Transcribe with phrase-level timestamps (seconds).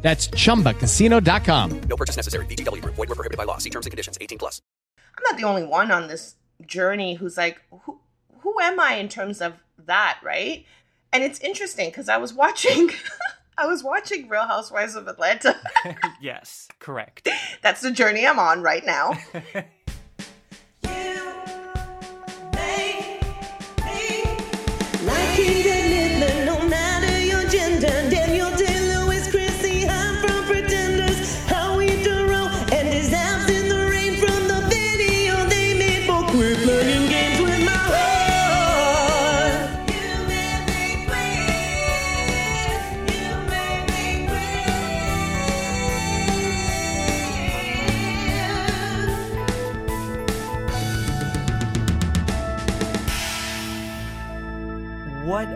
[0.00, 1.80] That's chumbacasino.com.
[1.80, 2.46] No purchase necessary.
[2.46, 2.94] VGW Group.
[2.94, 3.58] Void were prohibited by law.
[3.58, 4.16] See terms and conditions.
[4.20, 4.62] 18 plus.
[4.96, 7.98] I'm not the only one on this journey who's like, who,
[8.40, 9.54] who am I in terms of
[9.86, 10.64] that, right?
[11.12, 12.90] And it's interesting because I was watching,
[13.58, 15.56] I was watching Real Housewives of Atlanta.
[16.20, 17.28] yes, correct.
[17.62, 19.14] That's the journey I'm on right now.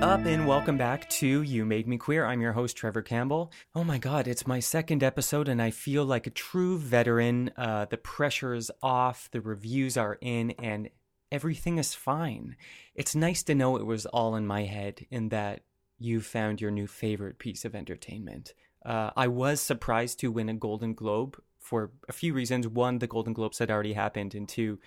[0.03, 2.27] Up, and welcome back to You Made Me Queer.
[2.27, 3.53] I'm your host, Trevor Campbell.
[3.73, 7.53] Oh my god, it's my second episode, and I feel like a true veteran.
[7.57, 10.91] Uh, the pressure is off, the reviews are in, and
[11.31, 12.57] everything is fine.
[12.97, 15.61] It's nice to know it was all in my head, and that
[16.01, 18.55] you found your new favorite piece of entertainment.
[18.85, 22.67] Uh, I was surprised to win a Golden Globe for a few reasons.
[22.67, 24.81] One, the Golden Globes had already happened, and two,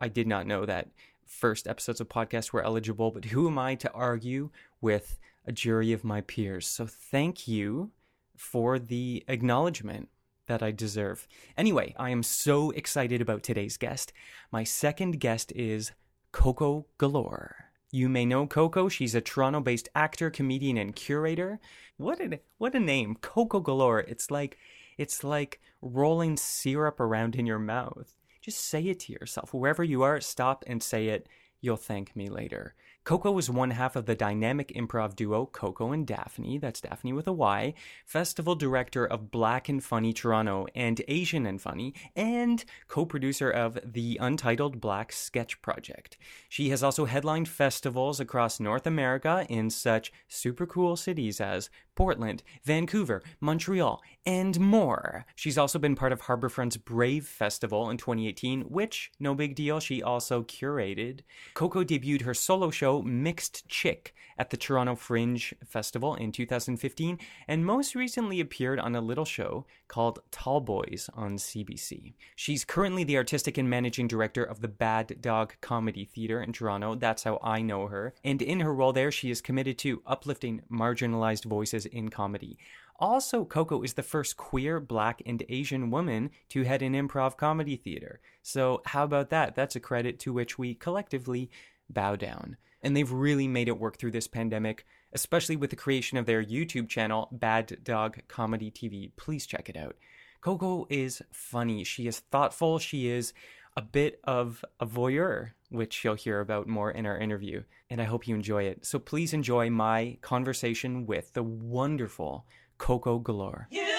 [0.00, 0.88] I did not know that
[1.28, 5.92] first episodes of podcasts were eligible, but who am I to argue with a jury
[5.92, 6.66] of my peers?
[6.66, 7.90] So thank you
[8.36, 10.08] for the acknowledgement
[10.46, 11.28] that I deserve.
[11.56, 14.12] Anyway, I am so excited about today's guest.
[14.50, 15.92] My second guest is
[16.32, 17.66] Coco Galore.
[17.90, 18.88] You may know Coco.
[18.88, 21.58] She's a Toronto-based actor, comedian, and curator.
[21.96, 24.00] What a what a name, Coco Galore.
[24.00, 24.58] It's like
[24.98, 28.14] it's like rolling syrup around in your mouth.
[28.48, 29.52] Just say it to yourself.
[29.52, 31.28] Wherever you are, stop and say it.
[31.60, 32.74] You'll thank me later.
[33.04, 37.26] Coco was one half of the dynamic improv duo Coco and Daphne, that's Daphne with
[37.26, 37.72] a Y,
[38.04, 43.78] festival director of Black and Funny Toronto and Asian and Funny, and co producer of
[43.84, 46.18] the Untitled Black Sketch Project.
[46.48, 52.44] She has also headlined festivals across North America in such super cool cities as Portland,
[52.62, 55.26] Vancouver, Montreal, and more.
[55.34, 60.00] She's also been part of Harbourfront's Brave Festival in 2018, which, no big deal, she
[60.00, 61.22] also curated.
[61.54, 67.18] Coco debuted her solo show, Mixed Chick, at the Toronto Fringe Festival in 2015,
[67.48, 72.14] and most recently appeared on a little show called TallBoyz on CBC.
[72.36, 76.94] She's currently the artistic and managing director of the Bad Dog Comedy Theatre in Toronto.
[76.94, 78.14] That's how I know her.
[78.24, 82.58] And in her role there, she is committed to uplifting marginalized voices in comedy.
[83.00, 87.76] Also, Coco is the first queer, black, and Asian woman to head an improv comedy
[87.76, 88.20] theater.
[88.42, 89.54] So, how about that?
[89.54, 91.48] That's a credit to which we collectively
[91.88, 92.56] bow down.
[92.82, 96.44] And they've really made it work through this pandemic, especially with the creation of their
[96.44, 99.10] YouTube channel, Bad Dog Comedy TV.
[99.16, 99.96] Please check it out.
[100.40, 101.82] Coco is funny.
[101.82, 102.78] She is thoughtful.
[102.78, 103.32] She is
[103.76, 107.62] a bit of a voyeur, which you'll hear about more in our interview.
[107.90, 108.84] And I hope you enjoy it.
[108.84, 112.46] So please enjoy my conversation with the wonderful
[112.78, 113.66] Coco Galore.
[113.70, 113.97] You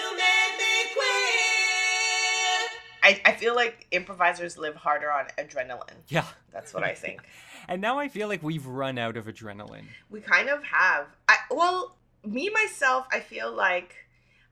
[3.09, 5.97] I, I feel like improvisers live harder on adrenaline.
[6.09, 6.25] Yeah.
[6.53, 7.21] That's what I think.
[7.67, 9.85] and now I feel like we've run out of adrenaline.
[10.11, 11.07] we kind of have.
[11.27, 13.95] I well, me myself, I feel like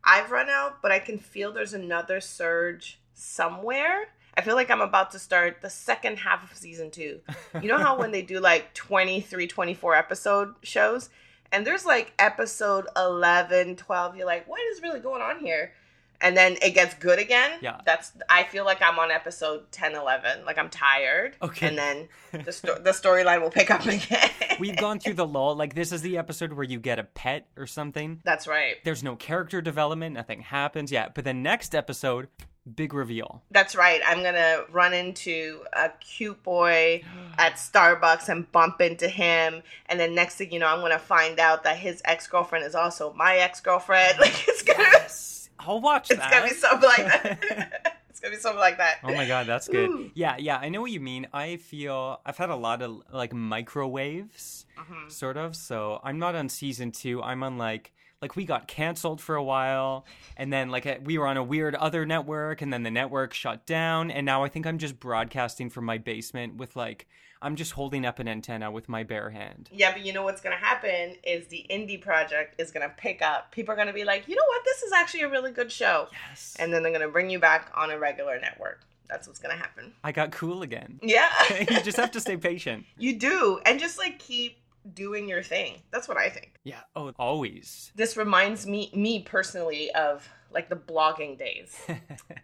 [0.03, 4.07] I've run out, but I can feel there's another surge somewhere.
[4.35, 7.19] I feel like I'm about to start the second half of season two.
[7.61, 11.09] You know how when they do like 23, 24 episode shows,
[11.51, 15.73] and there's like episode 11, 12, you're like, what is really going on here?
[16.19, 17.59] And then it gets good again.
[17.61, 17.79] Yeah.
[17.85, 20.45] That's, I feel like I'm on episode 10, 11.
[20.45, 21.35] Like I'm tired.
[21.41, 21.67] Okay.
[21.67, 22.07] And then
[22.43, 24.29] the, sto- the storyline will pick up again.
[24.59, 25.55] We've gone through the lull.
[25.55, 28.21] Like, this is the episode where you get a pet or something.
[28.23, 28.75] That's right.
[28.83, 30.91] There's no character development, nothing happens.
[30.91, 31.09] Yeah.
[31.13, 32.27] But the next episode,
[32.75, 33.43] big reveal.
[33.51, 34.01] That's right.
[34.05, 37.03] I'm gonna run into a cute boy
[37.37, 41.39] at Starbucks and bump into him, and then next thing you know, I'm gonna find
[41.39, 44.17] out that his ex girlfriend is also my ex girlfriend.
[44.19, 45.36] Like it's gonna, Yes.
[45.59, 46.31] I'll watch it's that.
[46.31, 47.97] It's gonna be something like that.
[48.09, 48.97] it's gonna be something like that.
[49.03, 49.89] Oh my god, that's good.
[49.89, 50.11] Ooh.
[50.13, 51.27] Yeah, yeah, I know what you mean.
[51.33, 55.11] I feel I've had a lot of like microwaves, Mhm.
[55.11, 55.55] sort of.
[55.55, 57.21] So I'm not on season two.
[57.21, 60.05] I'm on like like we got canceled for a while
[60.35, 63.65] and then like we were on a weird other network and then the network shut
[63.65, 67.07] down and now I think I'm just broadcasting from my basement with like
[67.39, 69.69] I'm just holding up an antenna with my bare hand.
[69.71, 73.51] Yeah, but you know what's gonna happen is the indie project is gonna pick up.
[73.51, 76.07] People are gonna be like, you know what, this is actually a really good show.
[76.29, 76.55] Yes.
[76.57, 78.79] And then they're gonna bring you back on a regular network.
[79.07, 79.93] That's what's gonna happen.
[80.03, 80.99] I got cool again.
[81.03, 81.29] Yeah.
[81.59, 82.85] you just have to stay patient.
[82.97, 83.59] you do.
[83.67, 84.57] And just like keep
[84.93, 85.81] doing your thing.
[85.91, 86.53] That's what I think.
[86.63, 86.81] Yeah.
[86.95, 87.91] Oh, always.
[87.95, 91.75] This reminds me me personally of like the blogging days.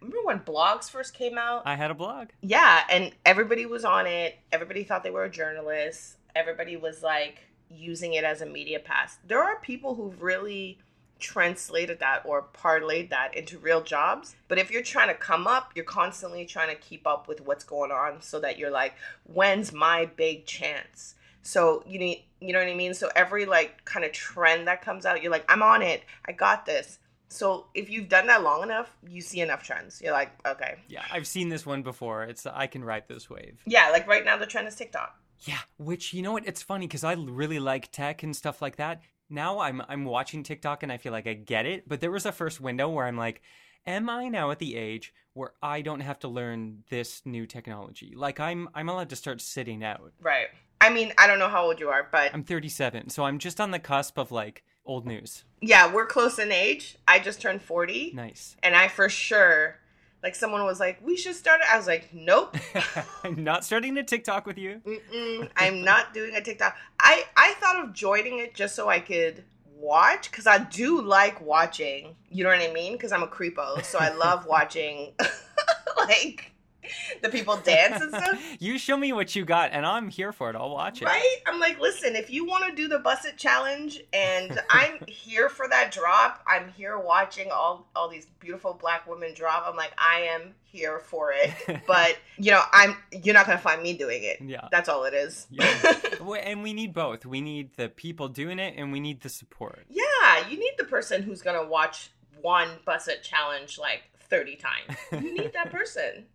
[0.00, 1.62] Remember when blogs first came out?
[1.64, 2.28] I had a blog.
[2.40, 4.38] Yeah, and everybody was on it.
[4.52, 6.16] Everybody thought they were a journalist.
[6.34, 9.18] Everybody was like using it as a media pass.
[9.26, 10.78] There are people who've really
[11.18, 14.34] translated that or parlayed that into real jobs.
[14.48, 17.64] But if you're trying to come up, you're constantly trying to keep up with what's
[17.64, 18.94] going on so that you're like,
[19.24, 21.14] when's my big chance?
[21.44, 22.94] So you need you know what I mean?
[22.94, 26.02] So every like kind of trend that comes out, you're like, I'm on it.
[26.26, 26.98] I got this.
[27.28, 30.00] So if you've done that long enough, you see enough trends.
[30.02, 30.76] You're like, okay.
[30.88, 32.24] Yeah, I've seen this one before.
[32.24, 33.60] It's I can ride this wave.
[33.66, 35.18] Yeah, like right now the trend is TikTok.
[35.40, 36.46] Yeah, which you know what?
[36.46, 39.02] It's funny because I really like tech and stuff like that.
[39.28, 42.26] Now I'm I'm watching TikTok and I feel like I get it, but there was
[42.26, 43.42] a first window where I'm like,
[43.86, 48.14] am I now at the age where I don't have to learn this new technology?
[48.14, 50.12] Like I'm I'm allowed to start sitting out.
[50.20, 50.48] Right.
[50.84, 53.58] I mean, I don't know how old you are, but I'm 37, so I'm just
[53.58, 55.44] on the cusp of like old news.
[55.62, 56.98] yeah, we're close in age.
[57.08, 58.12] I just turned 40.
[58.14, 58.54] Nice.
[58.62, 59.76] And I for sure,
[60.22, 61.72] like someone was like, we should start it.
[61.72, 62.56] I was like, nope.
[63.24, 64.82] I'm not starting a TikTok with you.
[64.86, 66.76] Mm-mm, I'm not doing a TikTok.
[67.00, 69.42] I, I thought of joining it just so I could
[69.78, 72.14] watch because I do like watching.
[72.30, 72.92] You know what I mean?
[72.92, 73.82] Because I'm a creepo.
[73.82, 75.14] So I love watching
[75.98, 76.52] like
[77.22, 78.40] the people dance and stuff.
[78.60, 80.56] You show me what you got, and I'm here for it.
[80.56, 81.06] I'll watch it.
[81.06, 81.36] Right?
[81.46, 85.68] I'm like, listen, if you want to do the Bussit challenge and I'm here for
[85.68, 89.64] that drop, I'm here watching all all these beautiful black women drop.
[89.66, 91.52] I'm like, I am here for it.
[91.86, 94.38] But, you know, I'm you're not going to find me doing it.
[94.40, 94.68] Yeah.
[94.70, 95.46] That's all it is.
[95.50, 95.94] Yeah.
[96.42, 97.26] And we need both.
[97.26, 99.84] We need the people doing it, and we need the support.
[99.88, 102.10] yeah, you need the person who's going to watch
[102.40, 104.98] one Bussit challenge like 30 times.
[105.12, 106.26] You need that person.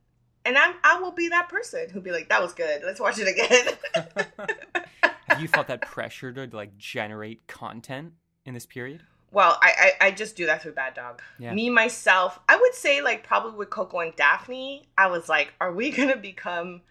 [0.45, 2.81] And I'm, I will be that person who'll be like, that was good.
[2.83, 4.86] Let's watch it again.
[5.27, 8.13] Have you felt that pressure to like generate content
[8.45, 9.03] in this period?
[9.31, 11.21] Well, I, I I just do that through Bad Dog.
[11.38, 11.53] Yeah.
[11.53, 15.71] Me myself, I would say like probably with Coco and Daphne, I was like, are
[15.71, 16.81] we gonna become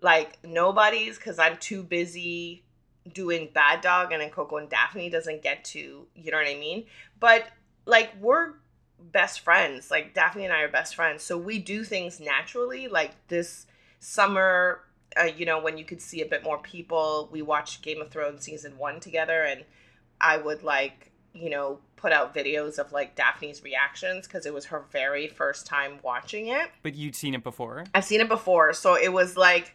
[0.00, 2.64] like nobodies because I'm too busy
[3.12, 6.56] doing Bad Dog, and then Coco and Daphne doesn't get to, you know what I
[6.56, 6.86] mean?
[7.20, 7.46] But
[7.84, 8.54] like we're
[8.98, 9.90] best friends.
[9.90, 12.88] Like Daphne and I are best friends, so we do things naturally.
[12.88, 13.66] Like this
[14.00, 14.80] summer,
[15.18, 18.10] uh, you know, when you could see a bit more people, we watched Game of
[18.10, 19.64] Thrones season one together, and
[20.20, 24.66] I would like, you know, put out videos of like Daphne's reactions because it was
[24.66, 26.70] her very first time watching it.
[26.82, 27.84] But you'd seen it before.
[27.94, 29.74] I've seen it before, so it was like,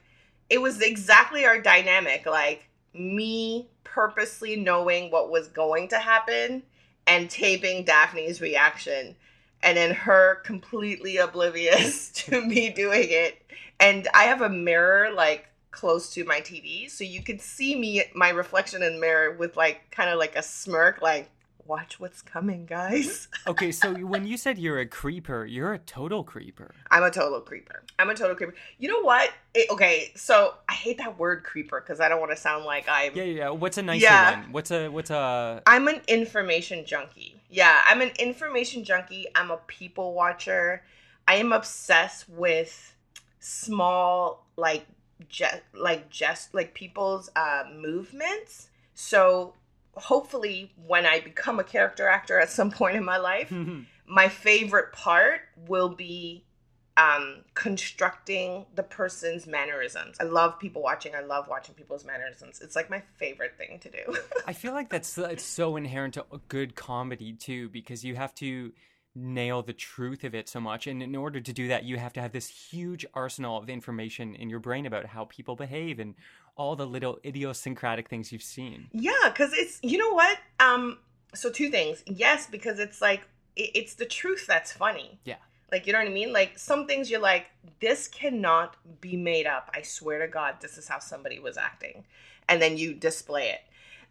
[0.50, 2.26] it was exactly our dynamic.
[2.26, 6.64] Like me purposely knowing what was going to happen
[7.12, 9.16] and taping Daphne's reaction,
[9.62, 13.42] and then her completely oblivious to me doing it.
[13.80, 18.04] And I have a mirror like close to my TV, so you could see me,
[18.16, 21.30] my reflection in the mirror, with like kind of like a smirk, like,
[21.66, 23.28] watch what's coming, guys.
[23.48, 26.76] Okay, so when you said you're a creeper, you're a total creeper.
[26.92, 27.84] I'm a total creeper.
[27.98, 28.54] I'm a total creeper.
[28.78, 29.32] You know what?
[29.56, 32.86] It- okay, so I hate that word creeper because I don't want to sound like
[32.88, 33.16] I'm.
[33.16, 33.34] Yeah, yeah.
[33.40, 33.50] yeah.
[33.50, 34.40] What's a nicer Yeah.
[34.42, 34.52] one?
[34.52, 37.36] What's a what's a I'm an information junkie.
[37.50, 39.26] Yeah, I'm an information junkie.
[39.36, 40.84] I'm a people watcher.
[41.28, 42.96] I am obsessed with
[43.40, 44.86] small, like,
[45.30, 48.70] just like just like people's uh, movements.
[48.94, 49.54] So
[49.96, 53.52] hopefully, when I become a character actor at some point in my life,
[54.08, 56.46] my favorite part will be
[56.98, 60.18] um constructing the person's mannerisms.
[60.20, 61.16] I love people watching.
[61.16, 62.62] I love watching people's mannerisms.
[62.62, 64.18] It's like my favorite thing to do.
[64.48, 68.36] I feel like that's it's so inherent to a good comedy too, because you have
[68.36, 68.74] to
[69.16, 72.14] nail the truth of it so much, and in order to do that, you have
[72.14, 76.16] to have this huge arsenal of information in your brain about how people behave and
[76.56, 78.88] all the little idiosyncratic things you've seen.
[78.92, 80.38] Yeah, because it's you know what.
[80.60, 81.00] Um,
[81.34, 82.04] so two things.
[82.06, 83.22] Yes, because it's like
[83.56, 85.20] it, it's the truth that's funny.
[85.26, 85.36] Yeah.
[85.72, 86.34] Like you know what I mean.
[86.34, 87.48] Like some things you're like,
[87.80, 89.72] this cannot be made up.
[89.74, 92.06] I swear to God, this is how somebody was acting,
[92.48, 93.62] and then you display it.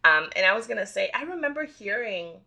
[0.02, 2.40] Um, and I was gonna say, I remember hearing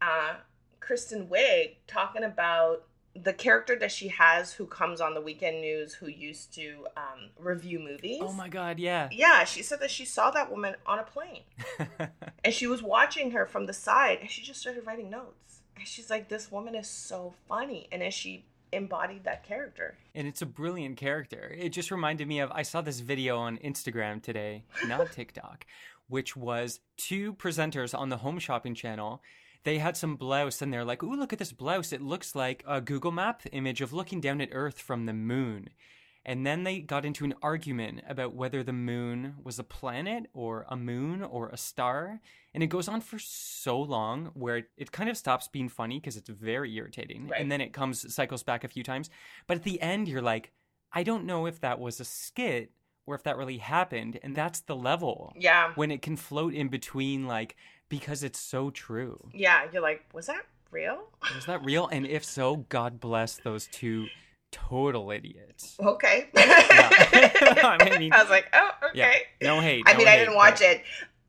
[0.00, 0.34] uh,
[0.82, 2.84] Kristen Wiig talking about
[3.14, 7.30] the character that she has who comes on the weekend news who used to um,
[7.38, 8.20] review movies.
[8.22, 9.08] Oh my god, yeah.
[9.12, 11.42] Yeah, she said that she saw that woman on a plane
[12.44, 15.60] and she was watching her from the side and she just started writing notes.
[15.76, 17.88] And she's like, This woman is so funny.
[17.92, 19.98] And as she embodied that character.
[20.14, 21.54] and it's a brilliant character.
[21.56, 25.66] It just reminded me of I saw this video on Instagram today, not TikTok,
[26.08, 29.22] which was two presenters on the home shopping channel.
[29.64, 31.92] They had some blouse and they're like, "Ooh, look at this blouse.
[31.92, 35.70] It looks like a Google Map image of looking down at Earth from the moon."
[36.24, 40.66] And then they got into an argument about whether the moon was a planet or
[40.68, 42.20] a moon or a star.
[42.54, 45.98] And it goes on for so long where it, it kind of stops being funny
[45.98, 47.26] because it's very irritating.
[47.26, 47.40] Right.
[47.40, 49.10] And then it comes, cycles back a few times.
[49.48, 50.52] But at the end, you're like,
[50.92, 52.70] I don't know if that was a skit
[53.04, 54.20] or if that really happened.
[54.22, 55.72] And that's the level Yeah.
[55.74, 57.56] when it can float in between, like,
[57.92, 59.28] because it's so true.
[59.34, 59.66] Yeah.
[59.70, 61.02] You're like, Was that real?
[61.34, 61.88] Was that real?
[61.88, 64.06] And if so, God bless those two
[64.50, 65.76] total idiots.
[65.78, 66.30] Okay.
[66.36, 69.08] I mean- I was like, Oh, Yeah.
[69.08, 69.22] okay.
[69.42, 69.84] No hate.
[69.86, 70.82] I no mean, I didn't watch but- it.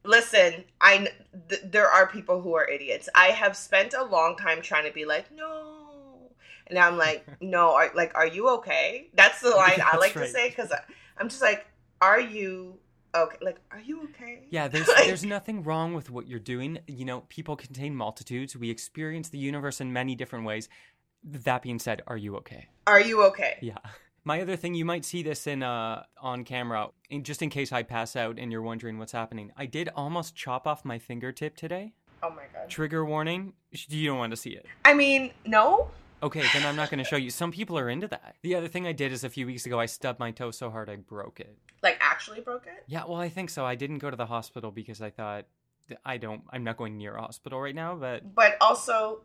[0.05, 1.10] Listen, I
[1.50, 3.08] th- there are people who are idiots.
[3.15, 6.32] I have spent a long time trying to be like, no,
[6.67, 9.08] and I'm like, no, are, like, are you okay?
[9.13, 10.25] That's the line I like right.
[10.25, 10.74] to say because
[11.17, 11.65] I'm just like,
[12.01, 12.79] are you
[13.15, 13.38] okay?
[13.41, 14.41] Like, are you okay?
[14.50, 16.79] Yeah, there's Like, there's nothing wrong with what you're doing.
[16.88, 18.55] You know, people contain multitudes.
[18.55, 20.70] We experience the universe in many different ways.
[21.24, 22.67] That being said, are you okay?
[22.88, 23.58] Are you okay?
[23.62, 23.77] Yeah.
[24.25, 27.74] My other thing, you might see this in uh on camera, in, just in case
[27.74, 29.51] I pass out and you're wondering what's happening.
[29.58, 31.93] I did almost chop off my fingertip today.
[32.22, 32.70] Oh my god.
[32.70, 33.51] Trigger warning.
[33.72, 34.65] You don't want to see it.
[34.86, 35.91] I mean, no.
[36.24, 37.29] Okay, then I'm not going to show you.
[37.29, 38.38] Some people are into that.
[38.43, 40.70] The other thing I did is a few weeks ago, I stubbed my toe so
[40.70, 41.58] hard I broke it.
[41.84, 42.84] Like, actually broke it.
[42.88, 43.66] Yeah, well, I think so.
[43.66, 45.46] I didn't go to the hospital because I thought
[46.06, 46.42] I don't.
[46.50, 47.94] I'm not going near a hospital right now.
[47.96, 49.20] But But also,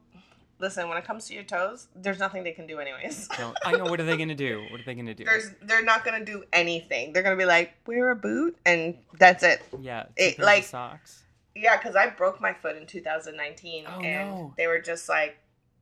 [0.59, 3.29] listen, when it comes to your toes, there's nothing they can do anyways.
[3.39, 3.85] no, I know.
[3.85, 4.67] What are they going to do?
[4.71, 5.25] What are they going to do?
[5.25, 7.13] There's they're not gonna do anything.
[7.13, 9.63] They're gonna be like, wear a boot, and that's it.
[9.81, 11.23] yeah, it- like- socks.
[11.55, 14.55] Yeah, because I broke my foot in 2019, Oh, and no.
[14.57, 15.39] they were just like,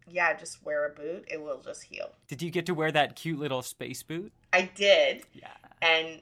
[0.08, 1.26] yeah, just wear a boot.
[1.30, 2.12] It will just heal.
[2.28, 4.32] Did you get to wear that cute little space boot?
[4.54, 5.48] I did, Yeah.
[5.82, 6.20] and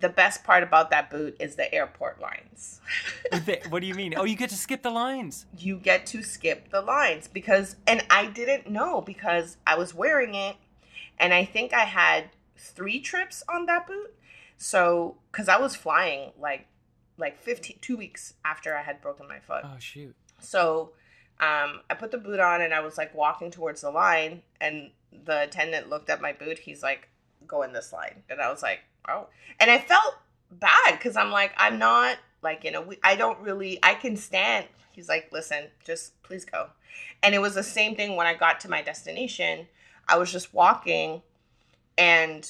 [0.00, 2.80] the best part about that boot is the airport lines.
[3.68, 4.14] What do you mean?
[4.16, 5.46] Oh, you get to skip the lines.
[5.58, 10.34] you get to skip the lines because, and I didn't know because I was wearing
[10.34, 10.56] it,
[11.18, 14.14] and I think I had three trips on that boot.
[14.56, 16.66] So, because I was flying like
[17.16, 19.62] like 15 two weeks after I had broken my foot.
[19.64, 20.14] Oh shoot.
[20.40, 20.92] So
[21.40, 24.90] um, I put the boot on and I was like walking towards the line, and
[25.24, 26.58] the attendant looked at my boot.
[26.60, 27.08] He's like,
[27.46, 29.28] "Go in this line," and I was like, "Oh,"
[29.60, 30.16] and I felt
[30.50, 34.66] bad because I'm like, I'm not like you know, I don't really, I can stand.
[34.92, 36.68] He's like, "Listen, just please go,"
[37.22, 39.68] and it was the same thing when I got to my destination.
[40.08, 41.22] I was just walking,
[41.96, 42.48] and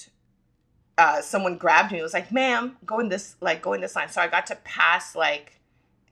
[0.97, 1.99] uh, someone grabbed me.
[1.99, 4.47] It was like, "Ma'am, go in this like go in this line." So I got
[4.47, 5.59] to pass like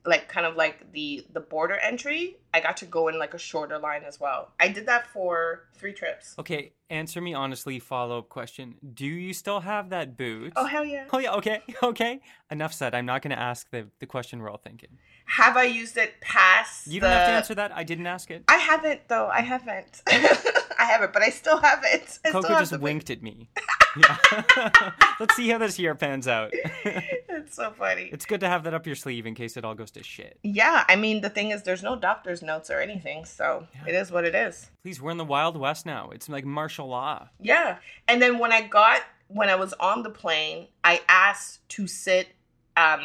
[0.04, 3.38] like kind of like the the border entry i got to go in like a
[3.50, 5.34] shorter line as well i did that for
[5.78, 7.78] three trips Okay, answer me honestly.
[7.78, 8.66] Follow up question:
[9.02, 10.52] Do you still have that boot?
[10.56, 11.34] oh hell yeah Oh yeah.
[11.40, 11.58] Okay.
[11.82, 12.20] Okay.
[12.50, 12.94] Enough said.
[12.94, 14.92] I'm not going to ask the the question we're all thinking.
[15.28, 17.72] Have i used it past You don't have to answer that.
[17.72, 18.44] I didn't ask it.
[18.48, 22.78] i haven't though i haven't i haven't but i still have it I Coco just
[22.80, 23.48] winked at me.
[23.98, 24.92] Yeah.
[25.20, 26.50] Let's see how this year pans out.
[26.52, 29.74] it's so funny it's good to have that up your sleeve in case it all
[29.74, 30.38] goes to shit.
[30.42, 34.10] yeah i mean the thing is there's no doctor's notes or anything so it is
[34.12, 36.10] what it is Please, we're in the Wild West now.
[36.10, 37.28] It's like martial law.
[37.40, 37.78] Yeah.
[38.06, 42.28] And then when I got when I was on the plane, I asked to sit
[42.76, 43.00] um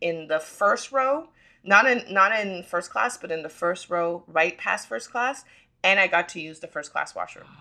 [0.00, 1.28] in the first row,
[1.66, 5.44] not in not in first class, but in the first row right past first class,
[5.84, 7.46] and I got to use the first class washroom.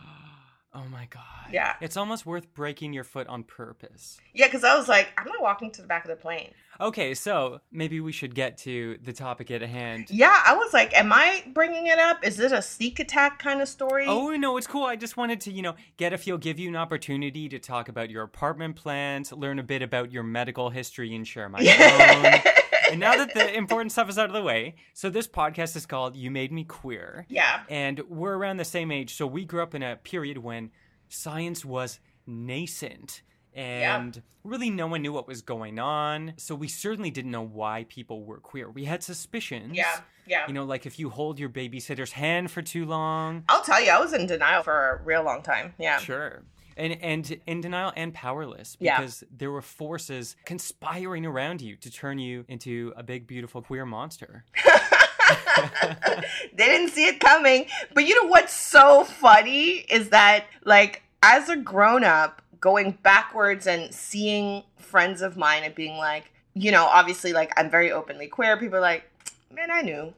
[0.78, 1.24] Oh my god.
[1.54, 1.76] Yeah.
[1.80, 4.18] It's almost worth breaking your foot on purpose.
[4.34, 6.52] Yeah, cuz I was like, I'm not walking to the back of the plane.
[6.82, 10.08] Okay, so maybe we should get to the topic at hand.
[10.10, 12.26] Yeah, I was like, am I bringing it up?
[12.26, 14.06] Is it a sneak attack kind of story?
[14.06, 14.84] Oh no, it's cool.
[14.84, 17.88] I just wanted to, you know, get a feel, give you an opportunity to talk
[17.88, 22.42] about your apartment plans, learn a bit about your medical history, and share my own.
[22.92, 25.86] And now that the important stuff is out of the way, so this podcast is
[25.86, 27.62] called "You Made Me Queer," yeah.
[27.70, 30.72] and we're around the same age, so we grew up in a period when
[31.10, 33.22] science was nascent.
[33.54, 36.34] And really, no one knew what was going on.
[36.36, 38.70] So, we certainly didn't know why people were queer.
[38.70, 39.78] We had suspicions.
[39.78, 40.02] Yeah.
[40.28, 40.48] Yeah.
[40.48, 43.92] You know, like if you hold your babysitter's hand for too long, I'll tell you,
[43.92, 45.74] I was in denial for a real long time.
[45.78, 46.00] Yeah.
[46.00, 46.44] Sure.
[46.78, 48.98] And and in denial and powerless Yeah.
[49.00, 53.86] because there were forces conspiring around you to turn you into a big beautiful queer
[53.86, 54.44] monster.
[56.54, 57.66] they didn't see it coming.
[57.94, 63.68] But you know what's so funny is that, like, as a grown up, going backwards
[63.68, 68.28] and seeing friends of mine and being like, you know, obviously, like, I'm very openly
[68.28, 68.58] queer.
[68.58, 69.04] People are like,
[69.52, 70.14] man, I knew.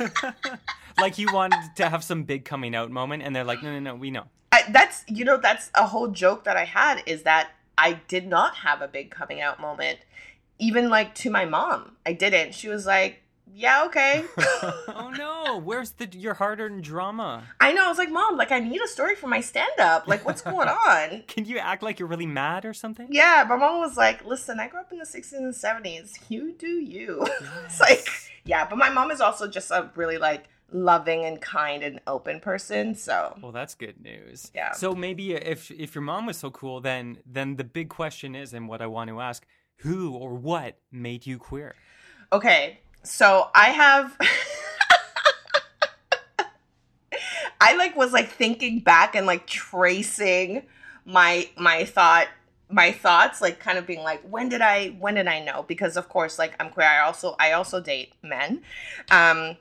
[1.00, 3.80] like you wanted to have some big coming out moment, and they're like, no, no,
[3.80, 4.24] no, we know.
[4.60, 8.26] I, that's, you know, that's a whole joke that I had is that I did
[8.26, 10.00] not have a big coming out moment.
[10.58, 12.54] Even like to my mom, I didn't.
[12.54, 13.22] She was like,
[13.54, 14.24] yeah, okay.
[14.62, 17.44] oh no, where's the your hard-earned drama?
[17.60, 17.84] I know.
[17.84, 20.06] I was like, Mom, like I need a story for my stand-up.
[20.06, 21.24] Like, what's going on?
[21.26, 23.08] Can you act like you're really mad or something?
[23.10, 26.12] Yeah, my mom was like, "Listen, I grew up in the '60s and '70s.
[26.28, 27.26] You do you."
[27.64, 28.06] it's like,
[28.44, 32.40] yeah, but my mom is also just a really like loving and kind and open
[32.40, 32.94] person.
[32.94, 34.50] So, Well, that's good news.
[34.54, 34.72] Yeah.
[34.72, 38.52] So maybe if if your mom was so cool, then then the big question is,
[38.54, 39.46] and what I want to ask,
[39.76, 41.74] who or what made you queer?
[42.32, 44.16] okay, so I have.
[47.60, 50.62] I like was like thinking back and like tracing
[51.04, 52.28] my my thought
[52.70, 55.96] my thoughts like kind of being like when did I when did I know because
[55.96, 58.62] of course like I'm queer I also I also date men
[59.10, 59.56] um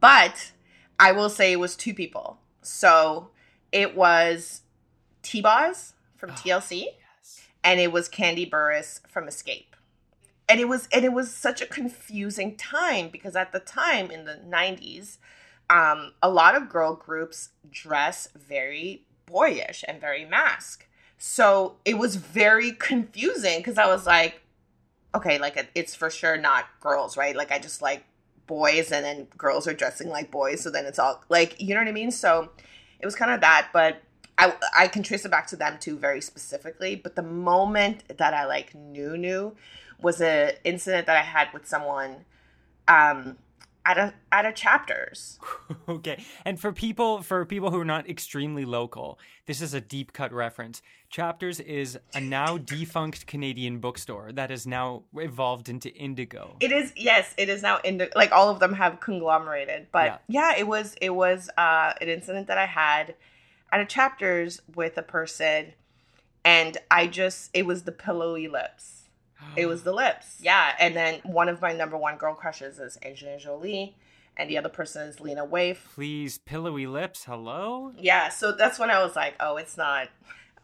[0.00, 0.52] but
[0.98, 3.30] I will say it was two people so
[3.70, 4.62] it was
[5.22, 7.42] T-Boz from TLC Yes.
[7.62, 9.66] and it was Kandi Burruss from Xscape.
[10.48, 14.24] And it was and it was such a confusing time because at the time in
[14.24, 15.18] the 90s,
[15.68, 20.86] um, a lot of girl groups dress very boyish and very masc.
[21.18, 24.42] So it was very confusing because I was like,
[25.14, 27.34] okay, like it's for sure not girls, right?
[27.34, 28.04] Like I just like
[28.46, 31.80] boys and then girls are dressing like boys, so then it's all like you know
[31.80, 32.10] what I mean?
[32.10, 32.50] So
[33.00, 34.02] it was kind of that, but
[34.38, 36.96] I I can trace it back to them too very specifically.
[36.96, 39.56] But the moment that I like knew knew
[40.00, 42.24] was a incident that I had with someone
[42.88, 43.36] um
[43.86, 45.38] at a at a chapters.
[45.88, 46.22] okay.
[46.44, 50.32] And for people for people who are not extremely local, this is a deep cut
[50.32, 50.82] reference.
[51.08, 56.56] Chapters is a now defunct Canadian bookstore that has now evolved into Indigo.
[56.60, 58.10] It is yes, it is now Indigo.
[58.16, 59.86] like all of them have conglomerated.
[59.92, 63.14] But yeah, it was it was uh an incident that I had
[63.70, 65.74] at a chapters with a person
[66.44, 69.05] and I just it was the pillowy lips.
[69.56, 70.38] It was the lips.
[70.40, 70.74] Yeah.
[70.78, 73.96] And then one of my number one girl crushes is Angelina Jolie
[74.36, 75.78] and the other person is Lena Waithe.
[75.94, 77.24] Please, pillowy lips.
[77.24, 77.92] Hello.
[77.98, 80.08] Yeah, so that's when I was like, oh, it's not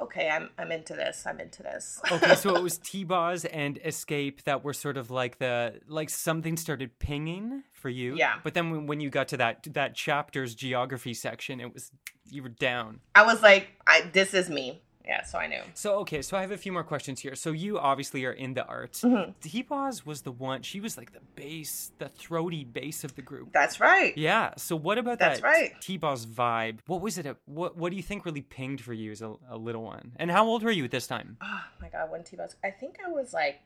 [0.00, 1.24] okay, I'm I'm into this.
[1.26, 2.00] I'm into this.
[2.10, 6.56] Okay, so it was T-Boz and Xscape that were sort of like the like something
[6.56, 8.16] started pinging for you.
[8.16, 8.36] Yeah.
[8.42, 11.90] But then when, when you got to that that chapter's geography section, it was
[12.28, 13.00] you were down.
[13.14, 14.82] I was like, I this is me.
[15.04, 15.62] Yeah, so I knew.
[15.74, 17.34] So okay, so I have a few more questions here.
[17.34, 19.02] So you obviously are in the arts.
[19.02, 19.32] Mm-hmm.
[19.40, 20.62] T-Boz was the one.
[20.62, 23.52] She was like the bass, the throaty bass of the group.
[23.52, 24.16] That's right.
[24.16, 24.52] Yeah.
[24.56, 25.72] So what about That's that right.
[25.80, 26.78] T-Boz vibe?
[26.86, 27.26] What was it?
[27.46, 30.12] What What do you think really pinged for you as a, a little one?
[30.16, 31.36] And how old were you at this time?
[31.42, 33.60] Oh my god, when T Boz I think I was like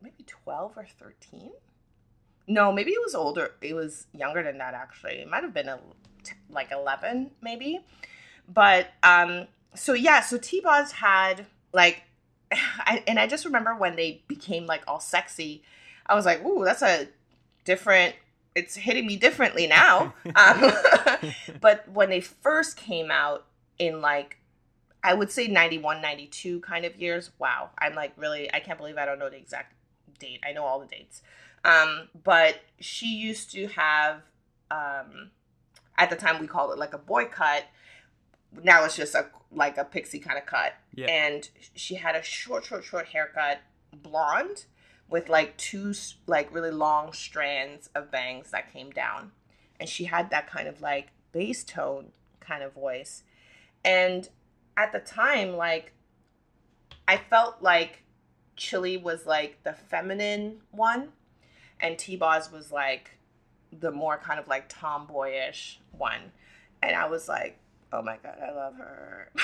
[0.00, 1.50] maybe twelve or thirteen.
[2.46, 3.52] No, maybe it was older.
[3.60, 5.14] It was younger than that actually.
[5.14, 5.78] It might have been a,
[6.22, 7.80] t- like eleven, maybe.
[8.48, 12.02] But um, so yeah, so T Boz had like,
[12.52, 15.62] I, and I just remember when they became like all sexy.
[16.06, 17.08] I was like, ooh, that's a
[17.64, 18.14] different.
[18.54, 20.14] It's hitting me differently now.
[20.36, 20.72] um,
[21.60, 23.46] but when they first came out
[23.78, 24.38] in like
[25.04, 27.30] I would say 91, 92 kind of years.
[27.38, 27.70] Wow.
[27.78, 29.74] I'm like really, I can't believe I don't know the exact
[30.18, 30.40] date.
[30.46, 31.22] I know all the dates.
[31.64, 34.22] Um, but she used to have,
[34.70, 35.30] um,
[35.98, 37.64] at the time we called it like a boy cut.
[38.62, 40.74] Now it's just a like a pixie kind of cut.
[40.94, 41.06] Yeah.
[41.06, 43.60] And she had a short, short, short haircut,
[43.92, 44.64] blonde,
[45.08, 45.94] with like two
[46.26, 49.32] like really long strands of bangs that came down.
[49.78, 53.24] And she had that kind of like bass tone kind of voice.
[53.84, 54.28] And
[54.76, 55.92] at the time, like
[57.06, 58.02] I felt like
[58.56, 61.08] Chili was like the feminine one,
[61.80, 63.18] and T Boz was like
[63.72, 66.32] the more kind of like tomboyish one.
[66.82, 67.58] And I was like,
[67.92, 69.30] oh my god, I love her.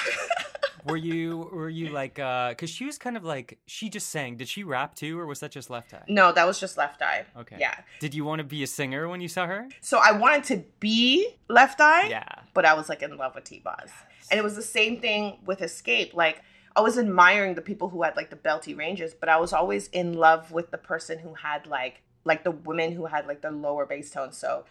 [0.85, 4.37] Were you were you like uh cuz she was kind of like she just sang.
[4.37, 6.05] Did she rap too or was that just left eye?
[6.09, 7.25] no, that was just Left Eye.
[7.37, 7.57] Okay.
[7.59, 7.75] Yeah.
[8.01, 9.69] Did you want to be a singer when you saw her?
[9.81, 12.07] So I wanted to be Left Eye.
[12.09, 12.29] Yeah.
[12.55, 13.91] but I was like in love with T Boz.
[14.31, 16.15] And it was the same thing with Xscape.
[16.15, 16.43] Like
[16.77, 19.89] I was admiring the people who had like the belty ranges, but I was always
[19.89, 23.51] in love with the person who had like like the women who had like the
[23.51, 24.33] lower bass tone.
[24.33, 24.65] So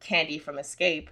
[0.00, 1.08] Kandi from Xscape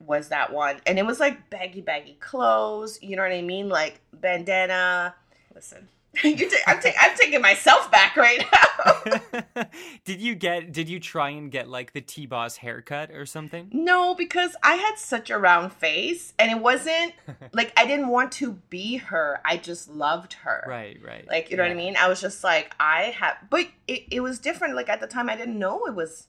[0.00, 0.80] was that one.
[0.86, 3.68] And it was like baggy baggy clothes, you know what I mean?
[3.68, 5.14] Like bandana.
[5.54, 5.88] Listen,
[6.24, 9.64] you ta- I'm, ta- I'm taking myself back right now.
[10.04, 10.72] did you get?
[10.72, 13.68] Did you try and get like the T-Boz haircut or something?
[13.72, 17.12] no, because I had such a round face, and it wasn't
[17.52, 19.40] like I didn't want to be her.
[19.44, 20.64] I just loved her.
[20.66, 21.26] Right, right.
[21.28, 21.96] Like, you know what I mean?
[21.96, 24.76] I was just like, I have, but it, it was different.
[24.76, 26.28] Like, at the time, I didn't know it was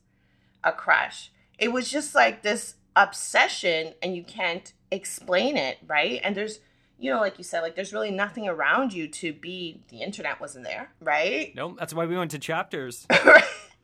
[0.64, 1.32] a crush.
[1.58, 6.20] It was just like this obsession, and you can't explain it, right?
[6.24, 6.60] And there's,
[6.98, 10.40] you know, like you said, like, there's really nothing around you to be, the internet
[10.42, 11.54] wasn't there, right?
[11.56, 13.06] Nope, that's why we went to chapters.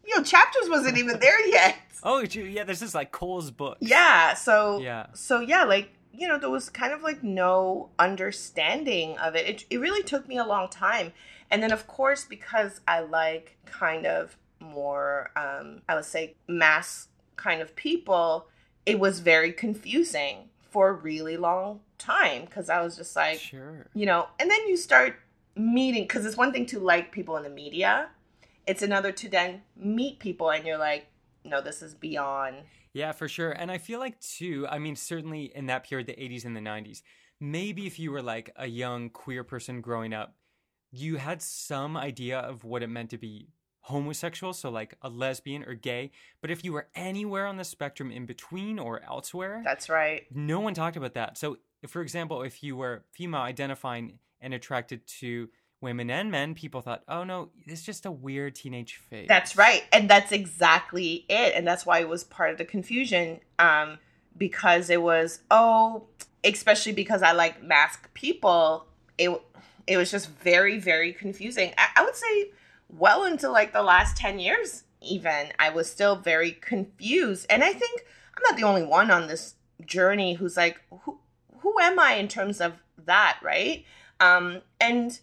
[0.05, 1.77] you know, chapters wasn't even there yet.
[2.03, 3.77] oh, yeah, there's this is like Coles book.
[3.79, 4.33] Yeah.
[4.33, 5.07] So, Yeah.
[5.13, 9.47] so yeah, like, you know, there was kind of like no understanding of it.
[9.47, 11.13] It, it really took me a long time.
[11.51, 17.07] And then, of course, because I like kind of more, um, I would say, mass
[17.35, 18.47] kind of people,
[18.85, 23.87] it was very confusing for a really long time because I was just like, Sure.
[23.93, 25.15] you know, and then you start
[25.55, 28.09] meeting because it's one thing to like people in the media,
[28.67, 31.07] it's another to then meet people and you're like,
[31.43, 32.57] no, this is beyond.
[32.93, 33.51] Yeah, for sure.
[33.51, 36.61] And I feel like too, I mean, certainly in that period, the 80s and the
[36.61, 37.01] 90s,
[37.39, 40.35] maybe if you were like a young queer person growing up,
[40.91, 43.49] you had some idea of what it meant to be
[43.85, 46.11] homosexual, so like a lesbian or gay.
[46.41, 50.25] But if you were anywhere on the spectrum in between or elsewhere, That's right.
[50.33, 51.37] no one talked about that.
[51.37, 55.49] So, for example, if you were female identifying and attracted to
[55.81, 59.27] women and men, people thought, oh no, it's just a weird teenage phase.
[59.27, 59.83] That's right.
[59.93, 61.53] And that's exactly it.
[61.55, 63.39] And that's why it was part of the confusion.
[63.59, 63.99] Um,
[64.35, 66.07] because it was, oh,
[66.43, 68.87] especially because I like masc people,
[69.19, 69.29] it
[69.85, 71.71] it was just very, very confusing.
[71.77, 72.49] I, I would say
[72.97, 77.45] well into like the last 10 years, even, I was still very confused.
[77.49, 78.05] And I think
[78.35, 79.55] I'm not the only one on this
[79.85, 81.19] journey who's like, who
[81.59, 82.73] who am I in terms of
[83.05, 83.83] that, right?
[84.19, 85.19] Um, and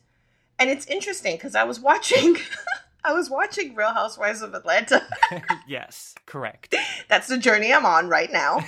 [0.58, 2.36] and it's interesting because I was watching
[3.04, 5.02] I was watching Real Housewives of Atlanta.
[5.66, 6.74] yes, correct.
[7.08, 8.60] That's the journey I'm on right now.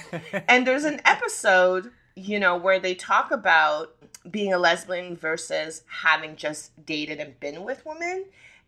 [0.49, 3.95] and there's an episode, you know, where they talk about
[4.29, 8.25] being a lesbian versus having just dated and been with women.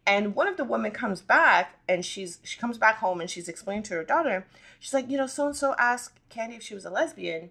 [0.06, 3.48] And one of the women comes back and she's she comes back home and she's
[3.48, 4.46] explaining to her daughter,
[4.78, 7.50] she's like, you know, so and so asked Kandi if she was a lesbian.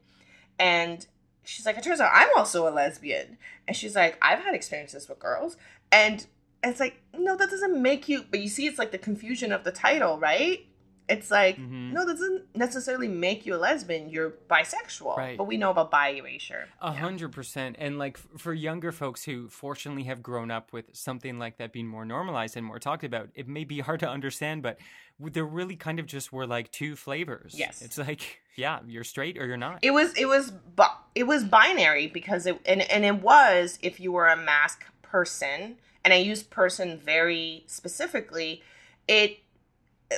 [0.58, 1.06] And
[1.44, 3.38] she's like, it turns out I'm also a lesbian.
[3.68, 5.58] And she's like, I've had experiences with girls.
[5.92, 6.26] And
[6.64, 9.64] it's like, no, that doesn't make you but you see it's like the confusion of
[9.64, 10.66] the title, right?
[11.08, 11.92] It's like, Mhm.
[11.94, 14.10] no, that doesn't necessarily make you a lesbian.
[14.10, 15.18] You're bisexual.
[15.18, 15.38] Right.
[15.38, 16.68] But we know about bi erasure.
[16.82, 17.76] A hundred percent.
[17.80, 21.88] And like for younger folks who fortunately have grown up with something like that being
[21.88, 24.78] more normalized and more talked about, it may be hard to understand, but
[25.20, 27.54] there really kind of just were like two flavors.
[27.56, 27.82] Yes.
[27.82, 29.80] It's like, yeah, you're straight or you're not.
[29.84, 34.00] It was it was bi- it was binary because it and and it was if
[34.00, 38.62] you were a masc person and I use person very specifically
[39.08, 39.38] it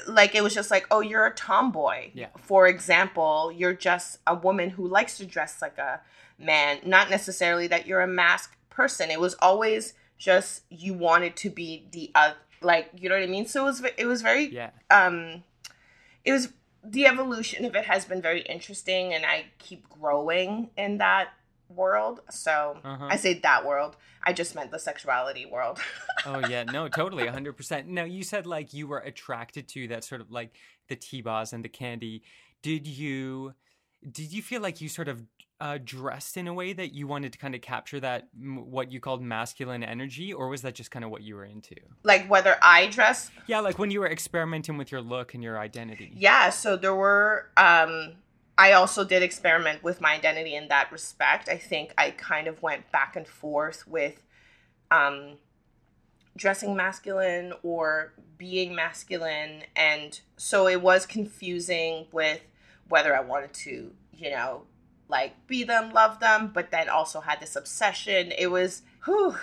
[0.08, 2.28] like it was just like oh you're a tomboy Yeah.
[2.40, 6.02] for example you're just a woman who likes to dress like a
[6.38, 11.50] man not necessarily that you're a masc person it was always just you wanted to
[11.50, 14.46] be the uh, like you know what I mean so it was it was very
[14.48, 14.72] yeah.
[14.90, 15.44] um
[16.26, 16.50] it was
[16.84, 21.30] the evolution of it has been very interesting and i keep growing in that
[21.70, 23.08] world so Uh-huh.
[23.10, 25.80] i say that world i just meant the sexuality world
[26.26, 27.88] Oh yeah, no, totally, hundred percent.
[27.88, 30.56] Now you said like you were attracted to that sort of like
[30.90, 32.24] the T-Boz and the candy.
[32.62, 33.54] Did you
[34.12, 35.24] did you feel like you sort of
[35.62, 38.92] uh, dressed in a way that you wanted to kind of capture that m- what
[38.92, 41.76] you called masculine energy, or was that just kind of what you were into?
[42.04, 45.58] like whether i dress Yeah, like when you were experimenting with your look and your
[45.60, 46.12] identity.
[46.18, 48.14] yeah so there were um
[48.58, 51.50] i also did experiment with my identity in that respect.
[51.50, 54.24] I think i kind of went back and forth with
[54.92, 55.38] um
[56.36, 59.64] dressing masculine or being masculine.
[59.76, 62.42] And so it was confusing with
[62.90, 64.62] whether i wanted to you know
[65.10, 68.32] like be them love them but then also had this obsession.
[68.38, 69.36] It was whew,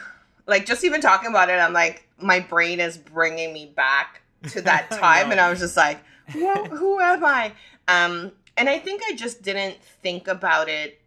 [0.47, 4.63] like just even talking about it i'm like my brain is bringing me back to
[4.63, 5.31] that time.
[5.31, 6.01] And i was just like
[6.31, 7.53] who, who am i?
[7.87, 11.01] Um and i think i just didn't think about it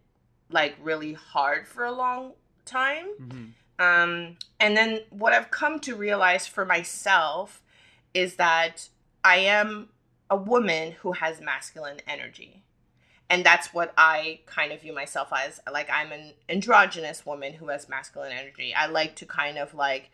[0.50, 2.32] like really hard for a long
[2.64, 3.52] time Mhm.
[3.84, 7.62] um, and then what I've come to realize for myself
[8.12, 8.88] is that
[9.22, 9.90] I am
[10.30, 12.62] a woman who has masculine energy.
[13.30, 15.60] And that's what I kind of view myself as.
[15.70, 18.74] Like, I'm an androgynous woman who has masculine energy.
[18.74, 20.10] I like to kind of like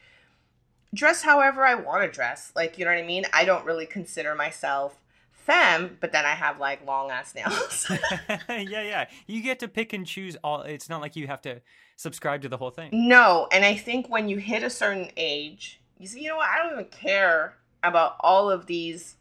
[0.92, 2.52] dress however I want to dress.
[2.54, 3.24] Like, you know what I mean?
[3.32, 4.96] I don't really consider myself
[5.44, 7.86] femme, but then I have like long ass nails.
[8.48, 9.08] yeah, yeah.
[9.26, 10.62] You get to pick and choose all.
[10.62, 11.60] It's not like you have to
[11.96, 12.90] subscribe to the whole thing.
[12.92, 16.48] No, and I think when you hit a certain age, you see, you know what?
[16.48, 19.16] I don't even care about all of these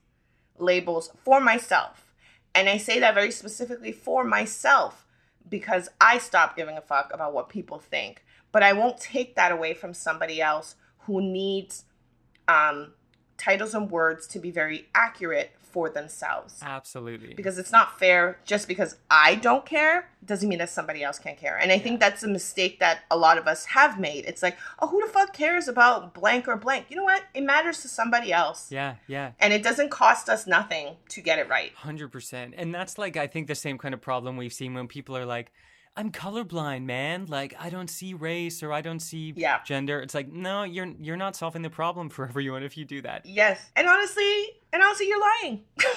[0.58, 2.14] labels for myself.
[2.56, 5.06] And I say that very specifically for myself
[5.50, 8.24] because I stopped giving a fuck about what people think.
[8.52, 11.86] But I won't take that away from somebody else who needs
[12.48, 12.94] um,
[13.38, 17.34] titles and words to be very accurate for themselves Absolutely.
[17.34, 21.38] because it's not fair just because I don't care doesn't mean that somebody else can't
[21.38, 21.58] care.
[21.58, 24.26] And I think that's a mistake that a lot of us have made.
[24.26, 26.86] It's like, oh, who the fuck cares about blank or blank?
[26.90, 27.24] You know what?
[27.34, 28.72] It matters to somebody else.
[28.72, 29.32] yeah, yeah.
[29.40, 31.74] And it doesn't cost us nothing to get it right.
[31.74, 34.88] Hundred percent, and that's like I think the same kind of problem we've seen when
[34.88, 35.52] people are like,
[35.96, 37.26] "I'm colorblind, man.
[37.28, 39.60] Like I don't see race or I don't see Yeah.
[39.66, 43.02] gender." It's like, no, you're you're not solving the problem for everyone if you do
[43.02, 43.26] that.
[43.26, 43.72] Yes.
[43.76, 45.62] And honestly, and honestly, you're lying.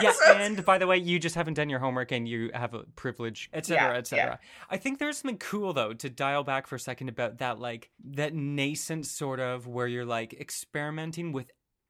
[0.00, 2.84] Yeah, and by the way, you just haven't done your homework and you have a
[2.96, 4.38] privilege, etc., Yeah, etc.
[4.70, 7.90] I think there's something cool though to dial back for a second about that, like
[8.12, 11.32] that nascent sort of where you're like experimenting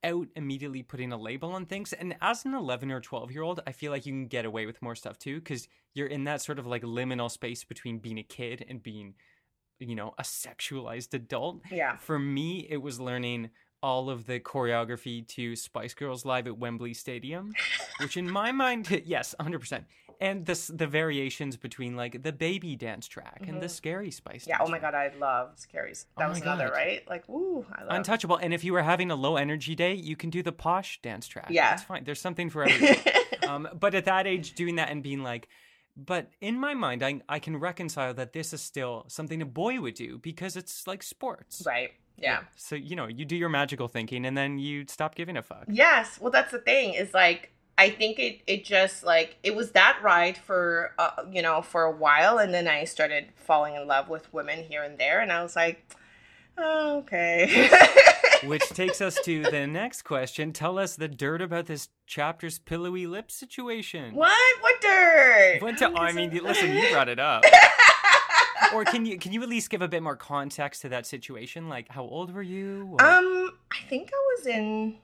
[0.03, 1.93] without immediately putting a label on things.
[1.93, 4.67] And as an 11 or 12 year old, I feel like you can get away
[4.67, 8.19] with more stuff too because you're in that sort of like liminal space between being
[8.19, 9.15] a kid and being,
[9.79, 11.61] you know, a sexualized adult.
[11.71, 11.97] yeah.
[11.97, 13.51] For me, it was learning
[13.83, 17.53] all of the choreography to Spice Girls live at Wembley Stadium,
[18.01, 19.85] which in my mind, yes, 100%.
[20.23, 24.51] And the, the variations between like the baby dance track and the scary Spice Mm-hmm.
[24.51, 24.59] Yeah.
[24.61, 24.93] Oh my track.
[24.93, 26.07] God, I love Scaries.
[26.17, 26.75] That Oh was another, God.
[26.75, 27.03] right?
[27.09, 28.37] Like, ooh, I love Untouchable.
[28.37, 31.27] And if you were having a low energy day, you can do the posh dance
[31.27, 31.49] track.
[31.51, 31.71] Yeah.
[31.71, 32.05] That's fine.
[32.05, 32.97] There's something for everyone.
[33.49, 35.49] um, but at that age, doing that and being like,
[35.97, 39.81] but in my mind, I, I can reconcile that this is still something a boy
[39.81, 41.63] would do because it's like sports.
[41.67, 41.91] right.
[42.17, 42.41] Yeah.
[42.57, 45.65] So, you know, you do your magical thinking and then you stop giving a fuck.
[45.69, 46.19] Yes.
[46.21, 47.53] Well, that's the thing is like,
[47.83, 51.83] I think it, it just like, it was that ride for, uh, you know, for
[51.83, 52.39] a while.
[52.39, 55.21] And then I started falling in love with women here and there.
[55.21, 55.85] And I was like,
[56.57, 57.69] oh, okay.
[58.45, 60.53] Which takes us to the next question.
[60.53, 64.15] Tell us the dirt about this chapter's pillowy lip situation.
[64.15, 64.57] what?
[64.61, 65.59] What dirt?
[65.61, 67.43] What do- I mean, listen, you brought it up.
[68.75, 71.69] or can you can you at least give a bit more context to that situation?
[71.69, 72.91] Like, how old were you?
[72.93, 74.99] Or- Um, I think I was in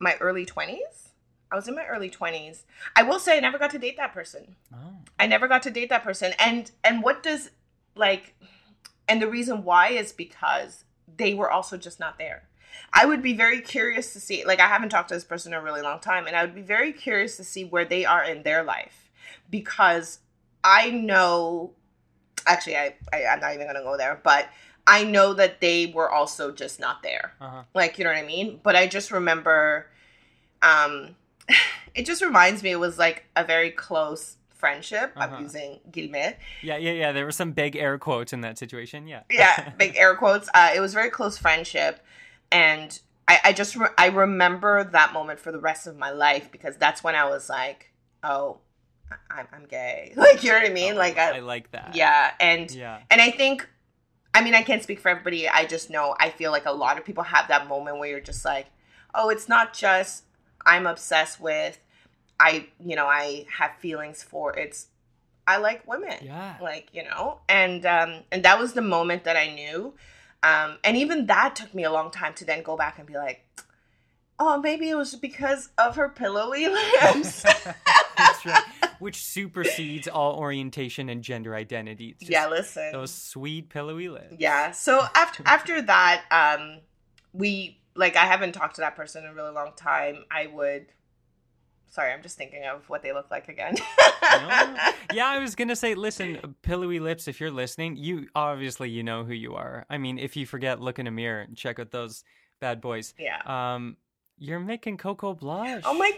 [0.00, 1.07] my early 20s.
[1.50, 2.62] I was in my early 20s.
[2.94, 4.56] I will say I never got to date that person.
[4.72, 4.96] oh.
[5.18, 6.32] I never got to date that person.
[6.38, 7.50] And and what does
[7.94, 8.34] like
[9.08, 10.84] and the reason why is because
[11.16, 12.44] they were also just not there.
[12.92, 15.58] I would be very curious to see like I haven't talked to this person in
[15.58, 18.22] a really long time and I would be very curious to see where they are
[18.24, 19.10] in their life
[19.50, 20.20] because
[20.62, 21.72] I know
[22.46, 24.48] actually I, I I'm not even going to go there, but
[24.86, 27.34] I know that they were also just not there.
[27.40, 27.62] Uh-huh.
[27.74, 28.60] Like, you know what I mean?
[28.62, 29.86] But I just remember
[30.62, 31.14] um
[31.94, 35.12] it just reminds me it was like a very close friendship.
[35.16, 35.36] Uh-huh.
[35.36, 36.38] I'm using guillemets.
[36.62, 37.12] Yeah, yeah, yeah.
[37.12, 39.06] There were some big air quotes in that situation.
[39.06, 39.22] Yeah.
[39.30, 40.48] Yeah, big air quotes.
[40.54, 42.00] Uh, it was very close friendship,
[42.50, 46.50] and I, I just re- I remember that moment for the rest of my life
[46.50, 47.92] because that's when I was like,
[48.24, 48.58] oh,
[49.10, 50.12] I- I'm I'm gay.
[50.16, 50.96] Like you know what I mean?
[50.96, 51.94] like I I, like that.
[51.94, 52.98] yeah, and Yeah.
[53.10, 53.68] and I think,
[54.34, 55.48] I mean, I can't speak for everybody.
[55.48, 58.20] I just know I feel like a lot of people have that moment where you're
[58.20, 58.66] just like,
[59.14, 60.24] oh, it's not just
[60.68, 61.80] I'm obsessed with,
[62.38, 64.56] I, you know, I have feelings for.
[64.56, 64.88] It's
[65.48, 66.18] I like women.
[66.22, 66.56] Yeah.
[66.60, 69.94] Like you know, and um, and that was the moment that I knew,
[70.42, 73.14] um, and even that took me a long time to then go back and be
[73.14, 73.44] like.
[74.40, 76.68] Oh, maybe it was because of her pillowy
[77.02, 77.42] lips.
[78.16, 78.62] That's right.
[79.00, 82.14] Which supersedes all orientation and gender identity.
[82.20, 82.92] Yeah, listen.
[82.92, 84.36] Those sweet pillowy lips.
[84.38, 84.70] Yeah.
[84.70, 86.82] So after after that, um,
[87.32, 90.24] we like I haven't talked to that person in a really long time.
[90.30, 90.86] I would.
[91.90, 93.74] Sorry, I'm just thinking of what they look like again.
[93.76, 94.76] No?
[95.14, 97.28] yeah, I was gonna say, listen, pillowy lips.
[97.28, 99.84] If you're listening, you obviously you know who you are.
[99.90, 102.24] I mean, if you forget, look in a mirror and check out those
[102.60, 103.14] bad boys.
[103.18, 103.40] yeah.
[103.44, 103.96] Um,
[104.40, 105.82] you're making Coco blush.
[105.84, 106.12] Oh my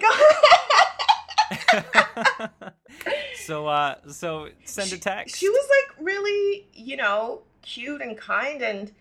[2.51, 2.73] god.
[3.37, 5.37] so, uh, so send a text.
[5.37, 8.93] She was like really, you know, cute and kind, and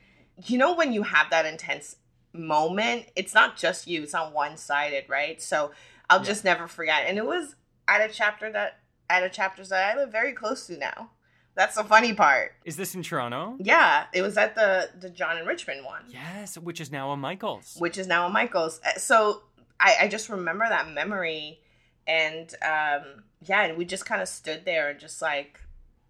[0.46, 1.98] you know when you have that intense
[2.34, 5.42] moment, it's not just you; it's on one sided, right?
[5.42, 5.72] So
[6.10, 6.26] I'll Yeah.
[6.26, 7.06] just never forget.
[7.08, 7.56] And it was
[7.88, 11.12] at a chapter that at a chapters that I live very close to now.
[11.56, 12.54] That's the funny part.
[12.64, 13.58] Is this in Toronto?
[13.60, 17.18] Yeah, it was at the the John and Richmond one, Yes, which is now a
[17.18, 17.76] Michaels.
[17.80, 18.80] which is now a Michaels.
[18.86, 19.44] Uh, So
[19.80, 21.60] I, I just remember that memory,
[22.08, 25.60] and um, yeah, and we just kind of stood there and just like,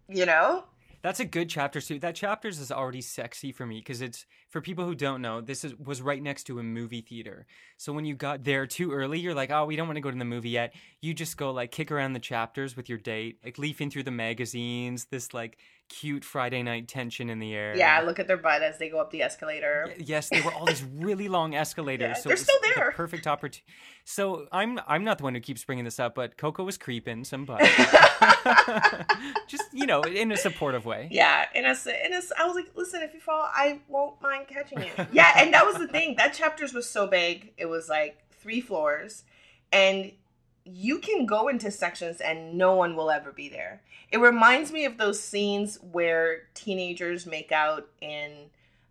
[0.08, 0.64] you know,
[1.02, 1.98] That's a good chapter too.
[1.98, 5.40] That chapters is already sexy for me because it's for people who don't know.
[5.40, 7.46] This is was right next to a movie theater.
[7.76, 10.10] So when you got there too early, you're like, oh, we don't want to go
[10.10, 10.74] to the movie yet.
[11.00, 14.10] You just go like kick around the chapters with your date, like leafing through the
[14.10, 15.06] magazines.
[15.06, 15.58] This like
[15.90, 17.76] cute Friday night tension in the air.
[17.76, 19.84] Yeah, look at their butt as they go up the escalator.
[19.88, 22.08] Y- Yes, they were all these really long escalators.
[22.08, 22.92] Yeah, so they're still the there.
[22.92, 23.64] perfect opportunity.
[24.04, 27.24] So I'm I'm not the one who keeps bringing this up, but Coco was creeping
[27.24, 27.60] some butt.
[29.48, 31.08] Just you know, in a supportive way.
[31.10, 34.20] Yeah, in I said, and it's, I was like, listen, if you fall, I won't
[34.22, 34.90] mind catching you.
[35.12, 36.14] yeah, and that was the thing.
[36.16, 37.52] That chapters was so big.
[37.56, 39.24] It was like three floors,
[39.72, 40.12] and
[40.64, 43.82] you can go into sections and no one will ever be there.
[44.12, 48.50] It reminds me of those scenes where teenagers make out in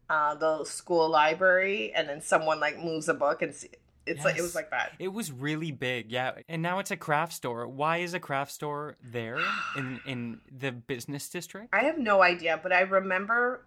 [0.10, 3.69] uh, the school library, and then someone like moves a book, and see,
[4.08, 4.93] it's like it was like that.
[4.97, 6.32] It was really big, yeah.
[6.47, 7.67] And now it's a craft store.
[7.67, 9.38] Why is a craft store there
[9.77, 11.69] in in the business district?
[11.73, 13.65] I have no idea, but I remember,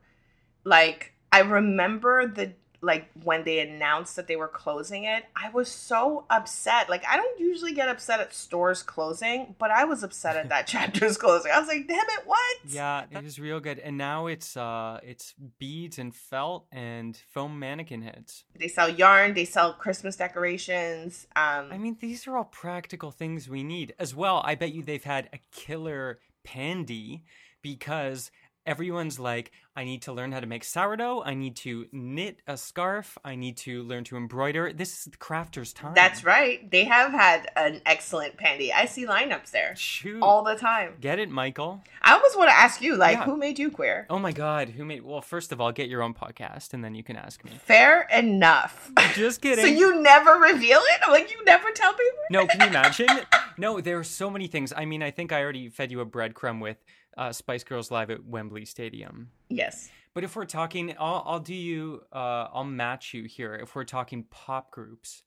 [0.64, 5.24] like, I remember the like when they announced that they were closing it.
[5.36, 6.90] I was so upset.
[6.90, 10.66] Like, I don't usually get upset at stores closing, but I was upset at that
[10.66, 11.52] chapter's closing.
[11.52, 12.56] I was like, damn it, what?
[12.66, 13.78] Yeah, it is real good.
[13.78, 18.44] And now it's uh it's beads and felt and foam mannequin heads.
[18.58, 19.34] They sell yarn.
[19.34, 21.26] They sell Christmas decorations.
[21.36, 23.94] Um, I mean, these are all practical things we need.
[23.98, 27.24] As well, I bet you they've had a killer pandy
[27.62, 28.32] because
[28.66, 32.56] everyone's like, I need to learn how to make sourdough, I need to knit a
[32.58, 34.72] scarf, I need to learn to embroider.
[34.72, 35.94] This is the crafter's time.
[35.94, 36.70] that's right.
[36.70, 38.72] They have had an excellent pandy.
[38.72, 40.20] I see lineups there Shoot.
[40.22, 40.94] all the time.
[41.00, 41.82] Get it, Michael?
[42.02, 43.24] I almost want to ask you, like, Yeah.
[43.24, 44.06] who made you queer?
[44.10, 46.94] Oh my god, who made well, first of all, get your own podcast and then
[46.94, 47.52] you can ask me.
[47.64, 48.90] Fair enough.
[49.14, 49.64] Just kidding.
[49.64, 51.00] So you never reveal it?
[51.06, 52.18] I'm like, you never tell people?
[52.30, 53.08] No, can you imagine?
[53.56, 54.72] no, there are so many things.
[54.76, 56.76] I mean, I think I already fed you a breadcrumb with
[57.16, 59.30] uh, Spice Girls live at Wembley Stadium.
[59.48, 59.90] Yes.
[60.14, 63.54] But if we're talking, I'll, I'll do you, uh, I'll match you here.
[63.54, 65.22] If we're talking pop groups,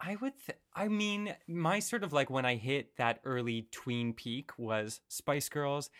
[0.00, 4.12] I would, th- I mean, my sort of like when I hit that early tween
[4.12, 5.90] peak was Spice Girls,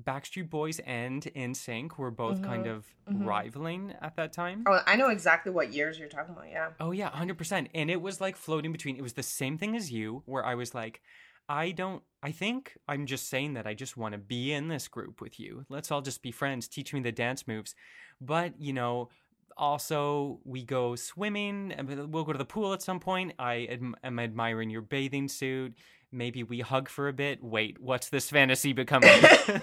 [0.00, 4.64] Backstreet Boys, and NSYNC were both kind of rivaling at that time.
[4.66, 6.48] Oh, I know exactly what years you're talking about.
[6.48, 6.70] Yeah.
[6.78, 7.68] Oh yeah, hundred percent.
[7.74, 8.96] And it was like floating between.
[8.96, 11.02] It was the same thing as you, where I was like,
[11.50, 12.00] I don't.
[12.22, 15.40] I think I'm just saying that I just want to be in this group with
[15.40, 15.64] you.
[15.68, 16.68] Let's all just be friends.
[16.68, 17.74] Teach me the dance moves.
[18.20, 19.08] But you know,
[19.56, 21.72] also we go swimming.
[21.72, 23.32] and We'll go to the pool at some point.
[23.36, 25.74] I adm- am admiring your bathing suit.
[26.12, 27.42] Maybe we hug for a bit.
[27.42, 29.10] Wait, what's this fantasy becoming?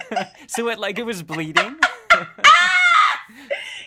[0.46, 1.76] so it like it was bleeding.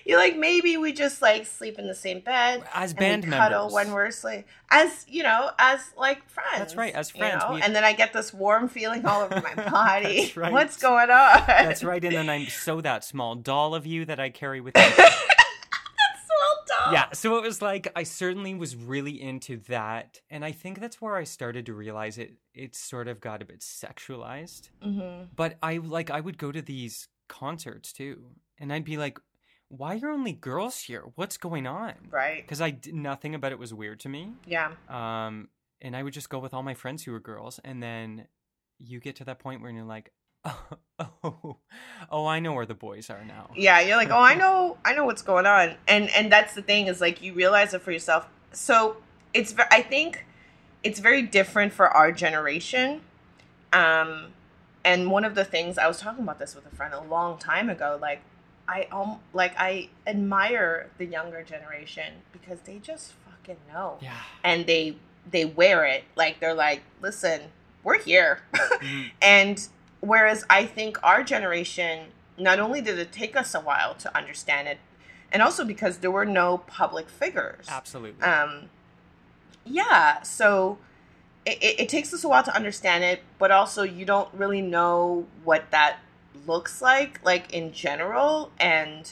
[0.06, 3.32] You're like maybe we just like sleep in the same bed As and band we
[3.32, 3.74] cuddle members.
[3.74, 6.58] when we're asleep, as you know, as like friends.
[6.58, 7.54] That's right, as you friends, know?
[7.56, 10.22] we- And then I get this warm feeling all over my body.
[10.24, 10.52] That's right.
[10.52, 11.44] What's going on?
[11.48, 12.04] That's right.
[12.04, 14.82] And then I'm so that small doll of you that I carry with me.
[14.98, 17.06] That's well yeah.
[17.14, 21.16] So it was like I certainly was really into that, and I think that's where
[21.16, 22.34] I started to realize it.
[22.54, 24.70] It sort of got a bit sexualized.
[24.84, 25.26] Mm-hmm.
[25.36, 28.24] But I like I would go to these concerts too,
[28.58, 29.20] and I'd be like,
[29.72, 31.04] "Why are only girls here?
[31.16, 32.42] What's going on?" Right.
[32.42, 34.34] Because I did nothing about it was weird to me.
[34.46, 34.72] Yeah.
[34.90, 35.50] Um,
[35.82, 38.28] and I would just go with all my friends who were girls, and then
[38.80, 40.12] you get to that point where you're like,
[40.46, 40.68] "Oh,
[41.24, 41.58] oh,
[42.10, 44.94] oh I know where the boys are now." Yeah, you're like, oh, I know, I
[44.94, 47.92] know what's going on, and and that's the thing is like you realize it for
[47.92, 48.28] yourself.
[48.52, 48.98] So
[49.34, 50.26] it's, I think,
[50.84, 53.02] it's very different for our generation.
[53.72, 54.34] Um,
[54.84, 57.38] and one of the things I was talking about this with a friend a long
[57.38, 58.22] time ago, like
[58.67, 64.17] I um, like I admire the younger generation because they just fucking know, Yeah.
[64.43, 64.95] and they
[65.30, 67.41] they wear it like they're like, listen,
[67.84, 68.41] we're here.
[68.54, 69.12] Mhm.
[69.21, 69.67] And
[70.00, 74.67] whereas I think our generation, not only did it take us a while to understand
[74.67, 74.80] it,
[75.32, 77.67] and also because there were no public figures.
[77.69, 78.24] Absolutely.
[78.24, 78.69] Um,
[79.65, 80.80] yeah, so
[81.45, 84.62] it, it, it takes us a while to understand it, but also you don't really
[84.62, 85.97] know what that
[86.52, 89.12] looks like, like in general, and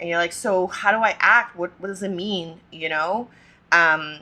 [0.00, 1.56] and you're like, so how do I act?
[1.56, 2.60] What what does it mean?
[2.72, 3.28] You know,
[3.72, 4.20] um,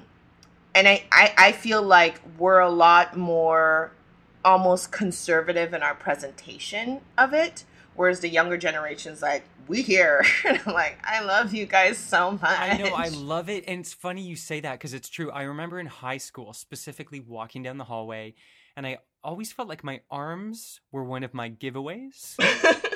[0.74, 3.92] and I, I I feel like we're a lot more
[4.44, 7.64] almost conservative in our presentation of it,
[7.96, 12.32] whereas the younger generation's like, we here, and I'm like, I love you guys so
[12.32, 12.42] much.
[12.44, 13.64] I know, I love it.
[13.66, 15.30] And it's funny you say that because it's true.
[15.30, 18.34] I remember in high school, specifically walking down the hallway,
[18.76, 22.36] and I always felt like my arms were one of my giveaways.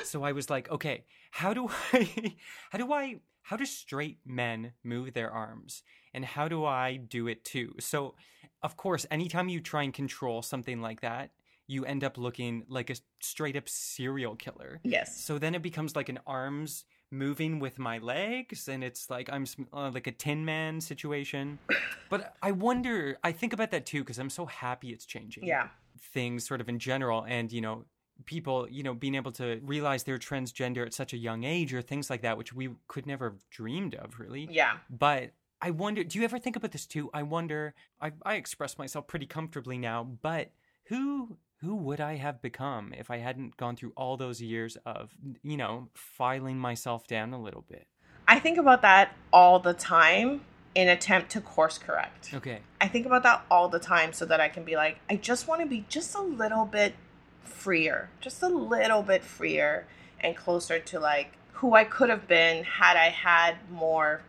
[0.05, 2.35] so I was like, okay, how do I,
[2.71, 5.83] how do I, how do straight men move their arms?
[6.13, 7.75] And how do I do it too?
[7.79, 8.15] So,
[8.63, 11.31] of course, anytime you try and control something like that,
[11.67, 14.79] you end up looking like a straight up serial killer.
[14.83, 15.21] yes.
[15.21, 19.45] So then it becomes like an arms moving with my legs, and it's like I'm
[19.73, 21.59] uh, like a Tin Man situation.
[22.09, 25.45] But I wonder, I think about that too because I'm so happy it's changing.
[25.45, 25.69] Yeah.
[25.99, 27.85] Things sort of in general, and you know,
[28.25, 31.81] people, you know, being able to realize they're transgender at such a young age or
[31.81, 34.47] things like that, which we could never have dreamed of, really.
[34.51, 34.77] Yeah.
[34.89, 35.31] But
[35.61, 37.09] I wonder, do you ever think about this too?
[37.13, 40.51] I wonder, I, I express myself pretty comfortably now, but
[40.85, 45.11] who who would I have become if I hadn't gone through all those years of,
[45.43, 47.87] you know, filing myself down a little bit?
[48.27, 50.41] I think about that all the time
[50.73, 52.33] in attempt to course correct.
[52.33, 52.59] Okay.
[52.79, 55.47] I think about that all the time so that I can be like, I just
[55.47, 56.95] want to be just a little bit
[57.43, 59.85] freer, just a little bit freer
[60.19, 64.21] and closer to like who I could have been had I had more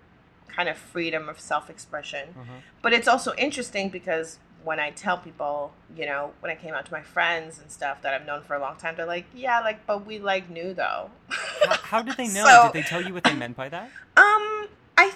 [0.49, 2.29] kind of freedom of self expression.
[2.39, 2.53] Uh-huh.
[2.83, 6.87] But it's also interesting because when I tell people, you know, when I came out
[6.87, 9.61] to my friends and stuff that I've known for a long time, they're like, yeah,
[9.61, 11.11] like, but we like knew though.
[11.29, 12.45] How, how did they know?
[12.45, 13.91] So- did they tell you what they meant by that?
[14.17, 14.52] Um,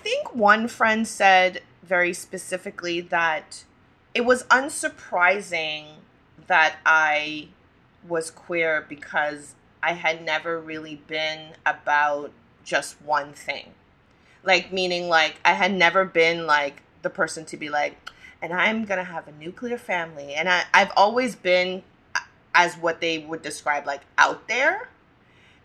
[0.07, 3.65] think one friend said very specifically that
[4.15, 5.87] it was unsurprising
[6.47, 7.49] that I
[8.07, 12.31] was queer because I had never really been about
[12.63, 13.75] just one thing.
[14.45, 17.97] Like, meaning, like, I had never been like the person to be like,
[18.41, 20.35] and I'm gonna have a nuclear family.
[20.35, 21.83] And I, I've always been
[22.55, 24.89] as what they would describe like out there.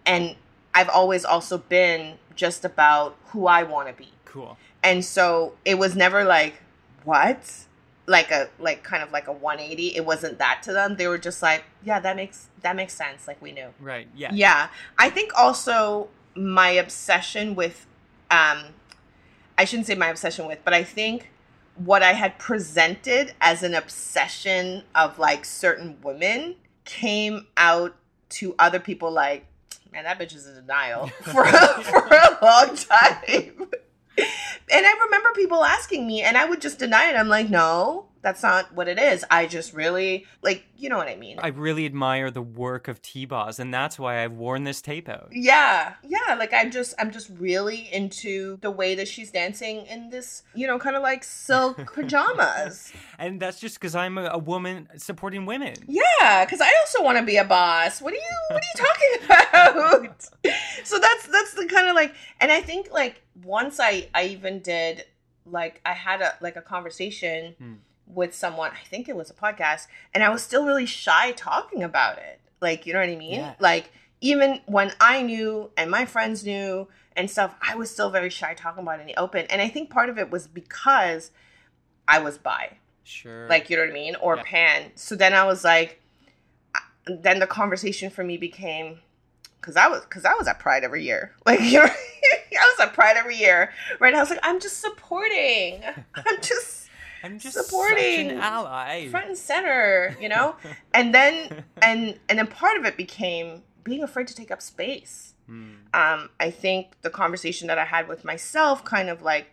[0.04, 0.36] And
[0.74, 4.10] I've always also been just about who I want to be.
[4.32, 4.58] Cool.
[4.82, 6.62] And so it was never like,
[7.04, 7.66] what?
[8.08, 9.96] Like a like kind of like a 180.
[9.96, 10.96] It wasn't that to them.
[10.96, 13.28] They were just like, yeah, that makes that makes sense.
[13.28, 13.68] Like we knew.
[13.80, 14.08] Right.
[14.16, 14.32] Yeah.
[14.34, 14.70] Yeah.
[14.98, 17.86] I think also my obsession with
[18.32, 18.64] um
[19.58, 21.30] I shouldn't say my obsession with, but I think
[21.76, 26.56] what I had presented as an obsession of like certain women
[26.86, 27.96] came out
[28.30, 29.46] to other people like,
[29.92, 33.70] man, that bitch is in denial for a, for a long time.
[34.74, 37.18] And I remember people asking me, and I would just deny it.
[37.18, 39.26] I'm like, no, that's not what it is.
[39.32, 41.40] I just really, like, you know what I mean.
[41.42, 45.30] I really admire the work of T-Boz, and that's why I've worn this tape out.
[45.32, 46.36] Yeah, yeah.
[46.36, 50.68] Like I'm just, I'm just really into the way that she's dancing in this, you
[50.68, 52.92] know, kind of like silk pajamas.
[53.18, 55.76] And that's just because I'm a, a woman supporting women.
[55.88, 58.02] yeah, because I also want to be a boss.
[58.02, 60.24] What are you, what are you talking about?
[60.84, 64.60] so that's that's the kind of like, and I think like once I I even
[64.60, 65.06] did
[65.46, 67.74] like I had a like a conversation Hmm.
[68.14, 68.72] With someone.
[68.72, 72.40] I think it was a podcast, and I was still really shy talking about it.
[72.62, 73.40] Like, you know what I mean?
[73.40, 73.54] Yeah.
[73.60, 73.92] Like
[74.22, 78.54] even when I knew and my friends knew and stuff, I was still very shy
[78.54, 79.46] talking about it in the open.
[79.50, 81.32] And I think part of it was because
[82.08, 83.48] I was bi, Sure.
[83.50, 84.44] like you know what I mean, or Yeah.
[84.46, 84.92] pan.
[84.96, 86.00] So then I was like,
[87.08, 89.00] then the conversation for me became
[89.60, 92.80] because I was because I was at Pride every year, like you know, I was
[92.80, 94.14] at Pride every year, right?
[94.14, 95.82] I was like, I'm just supporting,
[96.16, 96.81] I'm just
[97.24, 99.08] I'm just such supporting an ally.
[99.10, 100.56] front and center, you know,
[100.94, 105.34] and then and and then part of it became being afraid to take up space.
[105.48, 105.74] Hmm.
[105.94, 109.48] Um, I think the conversation that I had with myself, kind of like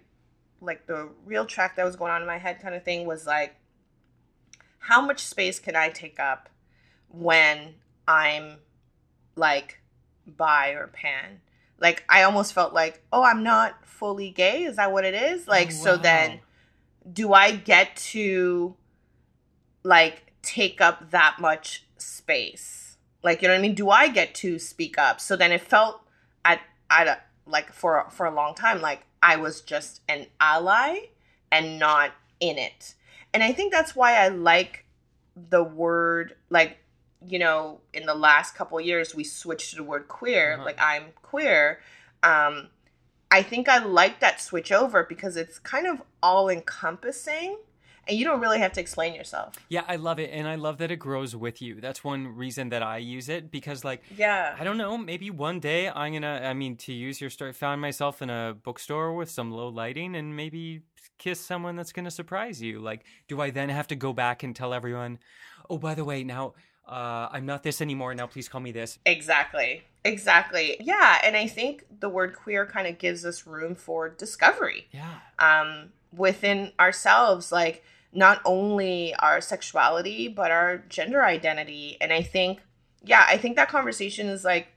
[0.61, 3.27] like the real track that was going on in my head, kind of thing, was
[3.27, 3.57] like,
[4.79, 6.49] how much space can I take up
[7.09, 7.75] when
[8.07, 8.59] I'm
[9.37, 9.81] like
[10.27, 11.41] bi or pan?
[11.81, 14.65] Like I almost felt like, oh, I'm not fully gay.
[14.65, 15.47] Is that what it is?
[15.47, 16.39] Like Oh, so then wow.
[17.11, 18.77] Do I get to
[19.83, 22.97] like take up that much space?
[23.23, 23.75] Like you know what I mean?
[23.75, 25.21] Do I get to speak up?
[25.21, 26.01] So then it felt
[26.45, 31.09] at at like for for a long time like I was just an ally
[31.51, 32.95] and not in it.
[33.35, 34.85] And I think that's why I like
[35.51, 36.79] the word like
[37.27, 40.65] you know in the last couple years we switched to the word queer Uh-huh.
[40.65, 41.81] like I'm queer
[42.23, 42.69] um
[43.31, 47.59] I think I like that switch over because it's kind of all encompassing
[48.09, 49.55] and you don't really have to explain yourself.
[49.69, 51.81] Yeah, I love it, and I love that it grows with you.
[51.81, 54.57] That's one reason that I use it because, like, Yeah.
[54.59, 56.41] I don't know, maybe one day I'm gonna.
[56.43, 60.17] I mean, to use your story, found myself in a bookstore with some low lighting,
[60.17, 60.81] and maybe
[61.19, 62.81] kiss someone that's gonna surprise you.
[62.81, 65.19] Like, do I then have to go back and tell everyone?
[65.69, 66.55] Oh, by the way, now
[66.87, 68.15] uh, I'm not this anymore.
[68.15, 68.99] Now please call me this.
[69.05, 69.83] Exactly.
[70.09, 70.77] Exactly.
[70.81, 74.89] Yeah, and I think the word queer kind of gives us room for discovery.
[74.93, 75.15] Yeah.
[75.39, 81.99] um, within ourselves, like not only our sexuality, but our gender identity.
[82.01, 82.61] And I think,
[83.05, 84.69] yeah, I think that conversation is like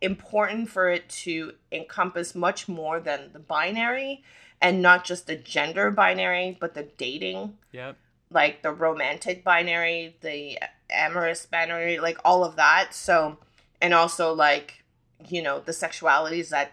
[0.00, 4.22] important for it to encompass much more than the binary
[4.60, 7.96] and not just the gender binary, but the dating, Yep.
[8.30, 10.58] like the romantic binary, the
[10.90, 12.92] amorous binary, like all of that.
[12.94, 13.38] So,
[13.80, 14.84] and also like,
[15.28, 16.72] you know, the sexualities that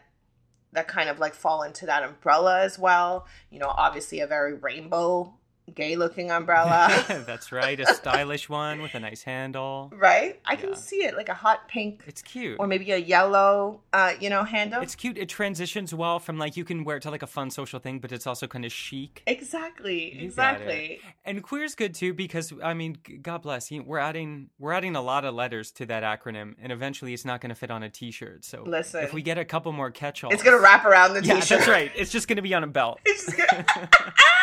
[0.74, 3.26] that kind of like fall into that umbrella as well.
[3.50, 5.34] You know, obviously a very rainbow
[5.74, 6.88] gay looking umbrella.
[7.28, 9.92] That's right, a stylish one with a nice handle.
[9.96, 10.40] right?
[10.46, 12.58] I can see it like a hot pink It's cute.
[12.60, 14.82] or maybe a yellow, uh, you know, handle.
[14.82, 15.18] It's cute.
[15.18, 18.00] It transitions well from like you can wear it to like a fun social thing,
[18.00, 19.24] but it's also kind of chic.
[19.28, 21.00] exactly, You exactly.
[21.26, 23.84] And queer's good too because I mean, God bless you.
[23.84, 27.42] We're adding we're adding a lot of letters to that acronym, and eventually it's not
[27.42, 28.46] going to fit on a T-shirt.
[28.46, 29.04] So Listen.
[29.04, 31.50] if we get a couple more catch-alls, It's gonna wrap around the t-shirt.
[31.50, 31.92] that's right.
[31.96, 33.00] It's just going to be on a belt.
[33.06, 33.66] It's just gonna-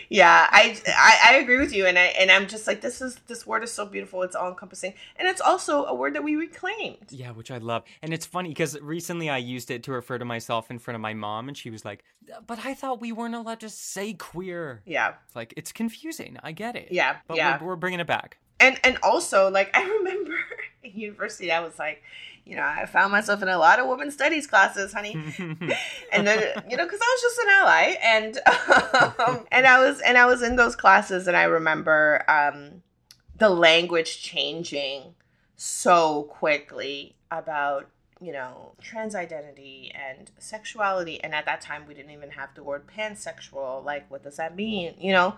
[0.10, 3.16] yeah, I, I I agree with you, and I and I'm just like this is
[3.28, 4.22] this word is so beautiful.
[4.24, 7.08] It's all encompassing, and it's also a word that we reclaimed.
[7.10, 7.84] Yeah, which I love.
[8.02, 11.02] And it's funny because recently I used it to refer to myself in front of
[11.02, 12.04] my mom, and she was like,
[12.45, 14.82] But I thought we weren't allowed to say queer.
[14.86, 16.38] Yeah, It's like, it's confusing.
[16.43, 16.89] I get it.
[16.91, 17.60] Yeah, But yeah.
[17.62, 18.38] We're, we're bringing it back.
[18.62, 20.36] And and also like I remember
[20.84, 22.01] in university, I was like,
[22.45, 25.14] you know, I found myself in a lot of women's studies classes, honey.
[26.12, 27.95] and then you know because i was just an ally.
[28.03, 28.39] And
[29.28, 32.82] um, and i was and i was in those classes and i remember um
[33.38, 35.16] the language changing
[35.55, 37.89] so quickly about
[38.20, 41.24] you know trans identity and sexuality.
[41.24, 44.55] And at that time we didn't even have the word pansexual like what does that
[44.55, 44.95] mean?
[44.99, 45.36] You know?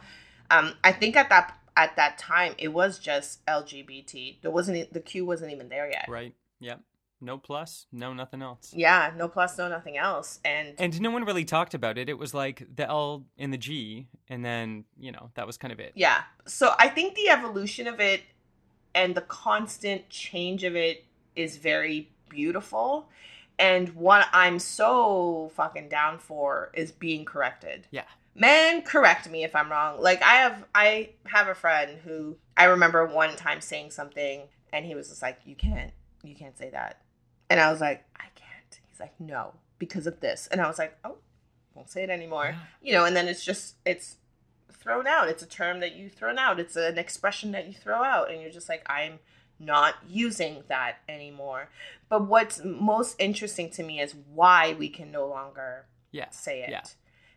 [0.51, 4.99] Um i think at that at that time it was just lgbt there wasn't the
[4.99, 6.33] q wasn't even there yet right?
[6.59, 6.81] Yep.
[7.21, 8.73] No plus, no nothing else.
[8.75, 12.09] yeah no plus no nothing else and And no one really talked about it.
[12.09, 15.71] It was like the L and the G, and then, you know, that was kind
[15.71, 15.93] of it.
[15.95, 16.23] Yeah.
[16.45, 18.23] So I think the evolution of it
[18.93, 21.05] and the constant change of it
[21.35, 23.07] is very beautiful.
[23.57, 27.87] And what I'm so fucking down for is being corrected.
[27.91, 28.03] Yeah.
[28.35, 30.01] Man, correct me if I'm wrong.
[30.01, 34.85] Like I have I have a friend who I remember one time saying something and
[34.85, 35.91] he was just like, You can't
[36.23, 37.01] you can't say that.
[37.49, 38.79] And I was like, I can't.
[38.89, 40.47] He's like, No, because of this.
[40.51, 41.17] And I was like, Oh,
[41.75, 42.55] won't say it anymore.
[42.55, 42.59] Yeah.
[42.81, 44.17] You know, and then it's just it's
[44.71, 45.29] thrown out.
[45.29, 46.59] It's a term that you thrown out.
[46.59, 49.19] It's an expression that you throw out, and you're just like, I'm
[49.59, 51.69] not using that anymore.
[52.09, 56.29] But what's most interesting to me is why we can no longer Yeah.
[56.31, 56.69] say it.
[56.71, 56.81] Yeah.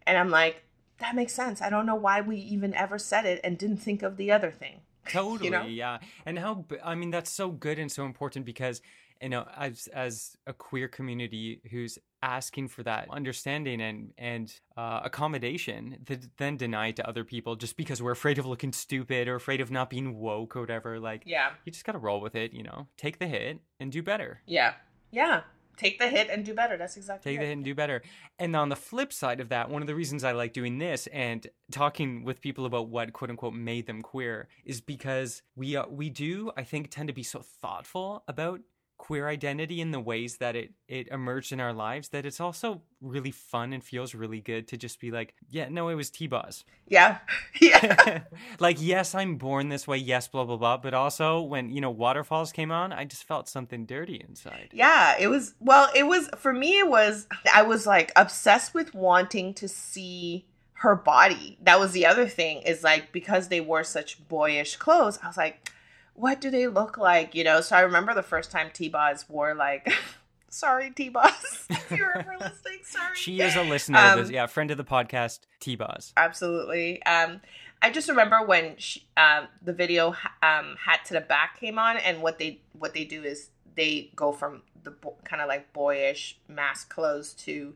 [0.08, 0.64] And I'm like,
[0.98, 1.60] that makes sense.
[1.62, 4.50] I don't know why we even ever said it and didn't think of the other
[4.50, 4.80] thing.
[5.08, 5.62] Totally, know?
[5.64, 5.98] yeah.
[6.24, 8.80] And how I mean that's so good and so important because
[9.22, 15.00] you know as as a queer community who's asking for that understanding and and uh,
[15.04, 19.36] accommodation that then denied to other people just because we're afraid of looking stupid or
[19.36, 21.50] afraid of not being woke or whatever like Yeah.
[21.64, 22.88] you just got to roll with it, you know.
[22.96, 24.40] Take the hit and do better.
[24.46, 24.74] Yeah.
[25.12, 25.42] Yeah.
[25.76, 26.76] Take the hit and do better.
[26.76, 27.42] That's exactly Take it.
[27.42, 28.02] the hit and do better.
[28.38, 31.06] And on the flip side of that, one of the reasons I like doing this
[31.08, 35.86] and talking with people about what quote unquote made them queer is because we uh,
[35.88, 38.60] we do I think tend to be so thoughtful about
[38.98, 42.82] queer identity in the ways that it it emerged in our lives that it's also
[43.00, 46.64] really fun and feels really good to just be like, yeah, no, it was T-Boz.
[46.88, 47.18] Yeah.
[47.60, 48.22] Yeah.
[48.60, 51.90] like yes, I'm born this way, yes, blah blah blah, but also when, you know,
[51.90, 54.70] waterfalls came on, I just felt something dirty inside.
[54.72, 58.94] Yeah, it was well, it was for me it was I was like obsessed with
[58.94, 61.58] wanting to see her body.
[61.62, 65.36] That was the other thing is like because they wore such boyish clothes, I was
[65.36, 65.70] like
[66.16, 67.60] what do they look like, you know?
[67.60, 69.92] So I remember the first time T-Boz wore like
[70.48, 73.14] sorry T-Boz if you're ever listening, sorry.
[73.16, 76.12] She is a listener of this, Um, yeah, friend of the podcast, T-Boz.
[76.16, 77.02] absolutely.
[77.04, 77.40] Um,
[77.82, 80.08] I just remember when she, um, the video
[80.42, 84.10] um, "Hat to the Back" came on, and what they what they do is they
[84.16, 87.74] go from the bo- kind of like boyish masc clothes to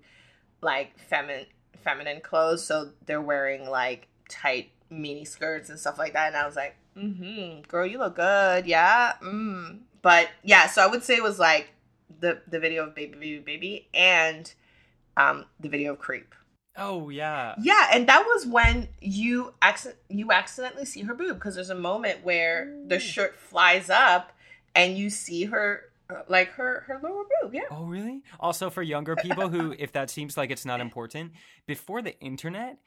[0.62, 1.44] like feminine
[1.84, 2.64] feminine clothes.
[2.64, 6.28] So they're wearing like tight mini skirts and stuff like that.
[6.28, 9.80] And I was like, "Mm-hmm, girl, you look good, yeah." Mm.
[10.02, 11.72] But yeah, so I would say it was like
[12.20, 14.52] the the video of "Baby Baby Baby" and
[15.16, 16.34] um, the video of "Creep."
[16.76, 17.54] Oh yeah.
[17.60, 21.74] Yeah, and that was when you accident you accidentally see her boob because there's a
[21.74, 24.32] moment where the shirt flies up
[24.74, 27.54] and you see her uh, like her her lower boob.
[27.54, 27.62] Yeah.
[27.70, 28.22] Oh really?
[28.38, 31.32] Also for younger people who if that seems like it's not important,
[31.66, 32.78] before the internet,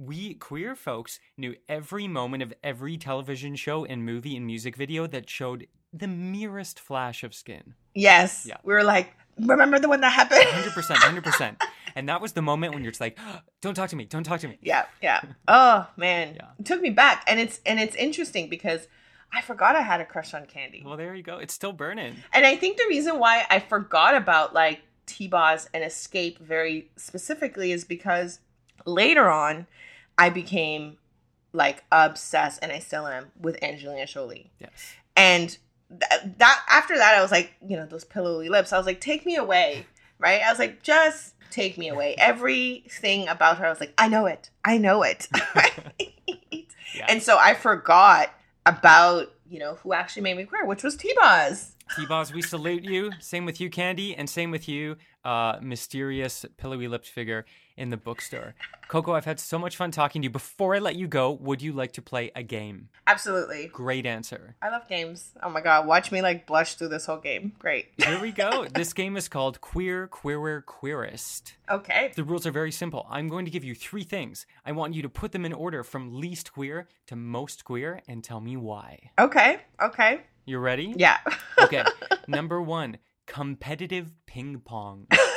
[0.00, 5.06] we queer folks knew every moment of every television show and movie and music video
[5.06, 7.74] that showed the merest flash of skin.
[7.94, 8.46] Yes.
[8.48, 8.56] Yeah.
[8.64, 10.40] We were like, remember the one that happened?
[10.42, 11.56] 100%, 100%.
[11.96, 13.18] And that was the moment when you're just like,
[13.60, 14.04] "Don't talk to me.
[14.04, 15.22] Don't talk to me." yeah, yeah.
[15.48, 16.46] Oh man, Yeah.
[16.60, 18.86] it took me back, and it's and it's interesting because
[19.32, 20.84] I forgot I had a crush on Kandi.
[20.84, 21.38] Well, there you go.
[21.38, 22.14] It's still burning.
[22.32, 27.72] And I think the reason why I forgot about like T-Boz and Xscape very specifically
[27.72, 28.38] is because
[28.86, 29.66] later on
[30.20, 30.98] I became
[31.52, 34.52] like obsessed and I still am with Angelina Jolie.
[34.60, 34.94] Yes.
[35.16, 35.48] And
[35.88, 38.72] th- that after that I was like, you know, those pillowy lips.
[38.72, 39.86] I was like, take me away,
[40.18, 40.42] right?
[40.42, 42.14] I was like, just take me away.
[42.18, 44.50] Everything about her, I was like, I know it.
[44.64, 45.26] I know it.
[46.94, 47.06] Yeah.
[47.08, 48.34] And so I forgot
[48.66, 51.76] about, you know, who actually made me queer, which was T-Boz.
[51.96, 53.12] T-Boz, we salute you.
[53.20, 57.44] Same with you, Kandi, and same with you, uh, mysterious pillowy lipped figure
[57.80, 58.54] in the bookstore.
[58.88, 60.30] Coco, I've had so much fun talking to you.
[60.30, 62.88] Before I let you go, would you like to play a game?
[63.06, 63.68] Absolutely.
[63.68, 64.56] Great answer.
[64.60, 65.32] I love games.
[65.42, 67.52] Oh my god, watch me like blush through this whole game.
[67.58, 67.88] Great.
[67.96, 68.66] Here we go.
[68.74, 71.54] this game is called Queer, Queerer, Queerest.
[71.70, 72.12] Okay.
[72.14, 73.06] The rules are very simple.
[73.08, 74.44] I'm going to give you three things.
[74.66, 78.22] I want you to put them in order from least queer to most queer and
[78.22, 79.10] tell me why.
[79.18, 79.60] Okay.
[79.80, 80.20] Okay.
[80.44, 80.94] You ready?
[80.96, 81.18] Yeah.
[81.58, 81.84] Okay.
[82.28, 85.06] Number one, competitive ping pong.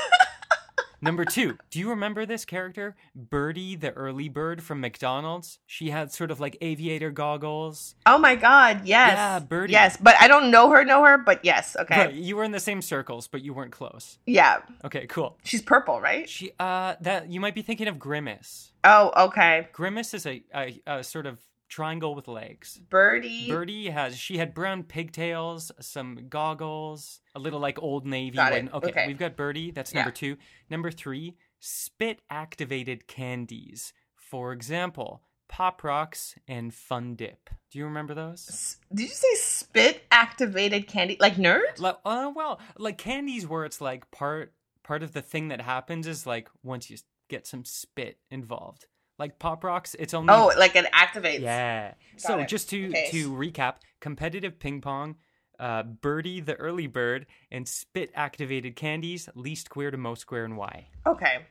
[1.03, 2.95] Number two, do you remember this character?
[3.13, 5.59] Birdie, the early bird from McDonald's?
[5.65, 7.95] She had sort of like aviator goggles.
[8.05, 9.13] oh my god, yes.
[9.13, 9.73] Yeah, Birdie.
[9.73, 11.75] Yes, but I don't know her, know her, but yes.
[11.77, 12.05] Okay.
[12.05, 14.17] Right, you were in the same circles, but you weren't close.
[14.25, 14.59] Yeah.
[14.85, 15.37] Okay, cool.
[15.43, 16.29] She's purple, right?
[16.29, 18.71] She, uh, that you might be thinking of Grimace.
[18.85, 19.67] Oh, okay.
[19.73, 21.39] Grimace is a, a, a sort of
[21.73, 22.79] triangle with legs.
[22.89, 23.47] Birdie.
[23.49, 28.35] Birdie has she had brown pigtails, some goggles, a little like old navy.
[28.35, 28.71] Got it.
[28.73, 29.07] okay, Okay.
[29.07, 29.71] we've got Birdie.
[29.71, 30.01] That's Yeah.
[30.01, 30.37] number two.
[30.69, 33.91] Number three, spit activated candies.
[34.15, 37.49] For example, Pop Rocks and Fun Dip.
[37.71, 38.47] Do you remember those?
[38.49, 41.17] S- Did you say spit activated candy?
[41.19, 41.79] Like nerd?
[41.79, 44.53] Like, uh, well, like candies where it's like part
[44.83, 46.97] part of the thing that happens is like once you
[47.29, 48.85] get some spit involved.
[49.23, 51.39] Like Pop Rocks, it's only Oh, like it activates.
[51.39, 51.93] Yeah.
[52.17, 52.49] So it.
[52.49, 53.07] just to Okay.
[53.11, 55.15] to recap, competitive ping pong,
[55.57, 60.57] uh, Birdie the early bird, and spit activated candies, least queer to most queer, and
[60.57, 60.87] why?
[61.07, 61.45] Okay.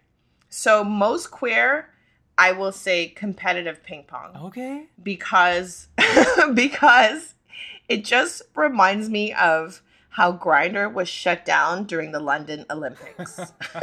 [0.51, 1.89] So most queer,
[2.37, 4.37] I will say competitive ping pong.
[4.37, 4.89] Okay.
[5.03, 5.89] because
[6.53, 7.37] because
[7.89, 13.41] it just reminds me of how Grindr was shut down during the London Olympics.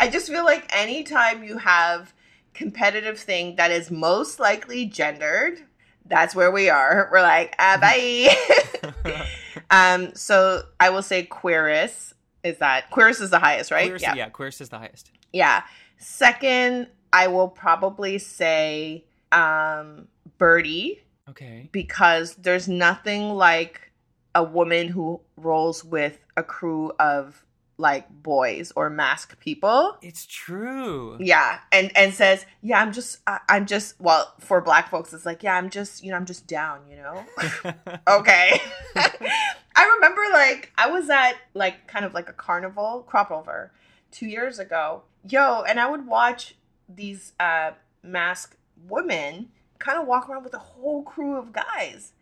[0.00, 2.12] I just feel like anytime you have
[2.54, 5.58] competitive thing that is most likely gendered,
[6.06, 7.08] that's where we are.
[7.12, 9.26] We're like, ah, bye.
[9.70, 13.84] um, so I will say queerest is that queerest is the highest, right?
[13.86, 14.28] Queerest, yeah.
[14.30, 15.10] queerest is the highest.
[15.32, 15.62] Yeah.
[15.98, 21.68] Second, I will probably say um Birdie Okay.
[21.70, 23.92] because there's nothing like
[24.34, 27.44] a woman who rolls with a crew of
[27.80, 29.96] like boys or masc people.
[30.02, 31.16] It's true.
[31.18, 35.26] Yeah, and and says, "Yeah, I'm just I, I'm just well, for black folks it's
[35.26, 37.24] like, "Yeah, I'm just, you know, I'm just down, you know?"
[38.08, 38.60] okay.
[38.94, 43.72] I remember like I was at like kind of like a carnival crop over
[44.12, 45.02] 2 years ago.
[45.28, 46.54] Yo, and I would watch
[46.88, 47.72] these uh
[48.02, 48.56] masked
[48.88, 52.12] women kind of walk around with a whole crew of guys.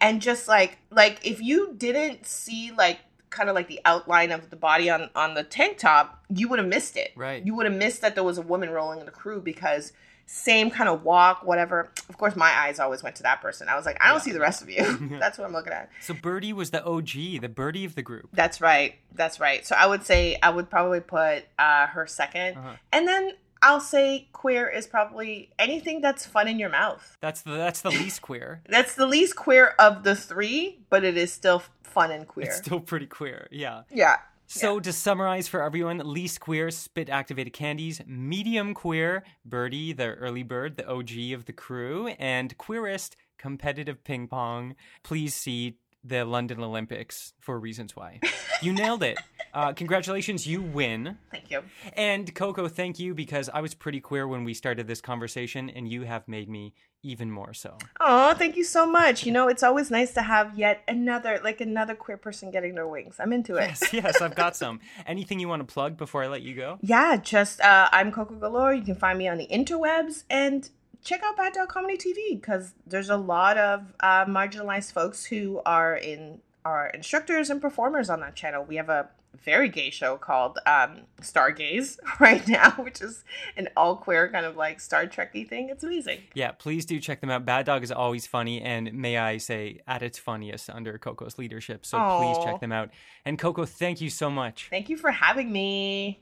[0.00, 3.00] And just like like if you didn't see like
[3.32, 6.58] kind of like the outline of the body on on the tank top, you would
[6.60, 7.12] have missed it.
[7.16, 7.44] Right.
[7.44, 9.92] You would have missed that there was a woman rolling in the crew because
[10.26, 11.90] same kind of walk, whatever.
[12.08, 13.68] Of course, my eyes always went to that person.
[13.68, 14.20] I was like, I don't Yeah.
[14.22, 14.82] see the rest of you.
[15.20, 15.90] That's what I'm looking at.
[16.00, 18.28] so Birdie was the OG, the Birdie of the group.
[18.32, 18.94] That's right.
[19.14, 19.66] That's right.
[19.66, 22.72] So I would say I would probably put uh, her 2nd Uh-huh.
[22.92, 23.32] and then
[23.64, 27.16] I'll say queer is probably anything that's fun in your mouth.
[27.20, 28.60] That's the that's the least queer.
[28.68, 31.62] That's the least queer of the three, but it is still
[31.92, 32.46] fun and queer.
[32.46, 33.48] It's still pretty queer.
[33.50, 33.82] Yeah.
[33.90, 34.16] yeah.
[34.46, 40.42] So to summarize for everyone, least queer, spit activated candies, medium queer, Birdie, the early
[40.42, 44.74] bird, the OG of the crew, and queerest, competitive ping pong.
[45.02, 48.20] Please see the London Olympics for reasons why.
[48.60, 49.18] You nailed it.
[49.54, 51.18] Uh, congratulations, you win.
[51.30, 51.62] Thank you.
[51.94, 55.86] And Coco, thank you because I was pretty queer when we started this conversation, and
[55.86, 56.72] you have made me
[57.02, 57.76] even more so.
[58.00, 59.26] Oh, thank you so much.
[59.26, 62.86] You know, it's always nice to have yet another, like another queer person getting their
[62.86, 63.16] wings.
[63.18, 63.64] I'm into it.
[63.64, 64.80] Yes, yes, I've got some.
[65.06, 66.78] Anything you want to plug before I let you go?
[66.80, 68.72] Yeah, just uh, I'm Coco Galore.
[68.72, 70.70] You can find me on the interwebs and
[71.02, 75.60] check out Bad Dog Comedy TV because there's a lot of uh, marginalized folks who
[75.66, 78.64] are in are instructors and performers on that channel.
[78.64, 79.08] We have a
[79.42, 83.24] very gay show called um, Stargaze right now, which is
[83.56, 85.70] an all queer kind of like Star Trekky thing.
[85.70, 86.20] It's amazing.
[86.34, 87.44] Yeah, please do check them out.
[87.44, 91.84] Bad Dog is always funny, and may I say, at its funniest under Coco's leadership.
[91.84, 92.90] So please check them out.
[93.24, 94.68] And Coco, thank you so much.
[94.70, 96.20] Thank you for having me.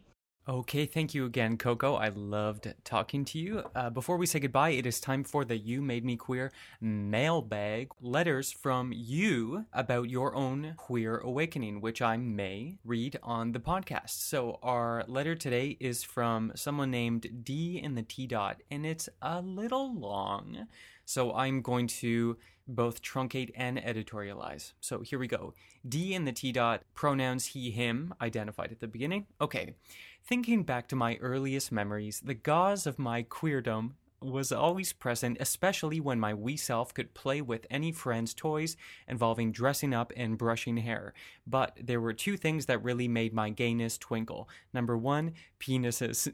[0.51, 1.95] Okay, thank you again, Coco.
[1.95, 3.63] I loved talking to you.
[3.73, 7.93] Uh, before we say goodbye, it is time for the You Made Me Queer mailbag.
[8.01, 14.11] Letters from you about your own queer awakening, which I may read on the podcast.
[14.11, 19.09] So, our letter today is from someone named D in the T dot, and it's
[19.23, 20.67] a little long.
[21.05, 22.37] So, I'm going to
[22.75, 24.73] both truncate and editorialize.
[24.81, 25.55] So, here we go.
[25.89, 29.27] D in the T dot, pronouns he, him, identified at the beginning.
[29.41, 29.75] Okay.
[30.23, 33.93] Thinking back to my earliest memories, the gauze of my queerdom
[34.23, 38.77] was always present, especially when my wee self could play with any friend's toys
[39.09, 41.14] involving dressing up and brushing hair.
[41.47, 44.49] But there were two things that really made my gayness twinkle.
[44.75, 46.31] Number one, penises.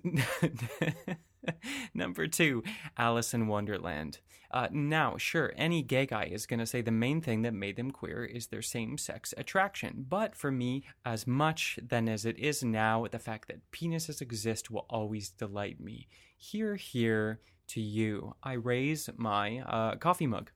[1.94, 2.62] Number two,
[2.96, 4.18] Alice in Wonderland.
[4.50, 7.76] Uh, now, sure, any gay guy is going to say the main thing that made
[7.76, 10.06] them queer is their same sex attraction.
[10.08, 14.70] But for me, as much then as it is now, the fact that penises exist
[14.70, 16.08] will always delight me.
[16.36, 20.50] Here, here to you, I raise my uh, coffee mug.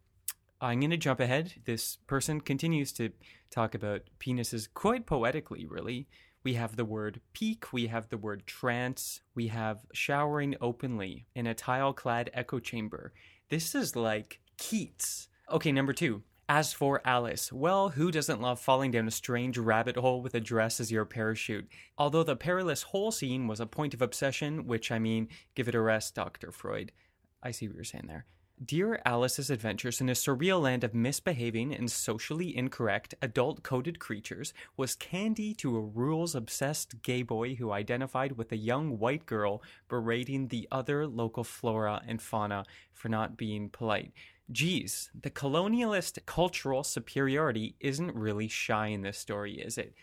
[0.61, 1.55] I'm going to jump ahead.
[1.65, 3.11] This person continues to
[3.51, 6.07] talk about penises quite poetically, really.
[6.43, 11.47] We have the word peak, we have the word trance, we have showering openly in
[11.47, 13.13] a tile clad echo chamber.
[13.51, 15.29] This is like Keats.
[15.51, 16.23] Okay, number two.
[16.49, 20.41] As for Alice, well, who doesn't love falling down a strange rabbit hole with a
[20.41, 21.69] dress as your parachute?
[21.97, 25.77] Although the perilous hole scene was a point of obsession, which I mean, give it
[25.77, 26.51] a rest, Dr.
[26.51, 26.91] Freud.
[27.43, 28.27] I see what you're saying there.
[28.63, 34.53] Dear Alice's adventures in a surreal land of misbehaving and socially incorrect adult coded creatures
[34.77, 39.63] was candy to a rules obsessed gay boy who identified with a young white girl
[39.89, 44.13] berating the other local flora and fauna for not being polite.
[44.53, 49.95] Geez, the colonialist cultural superiority isn't really shy in this story, is it?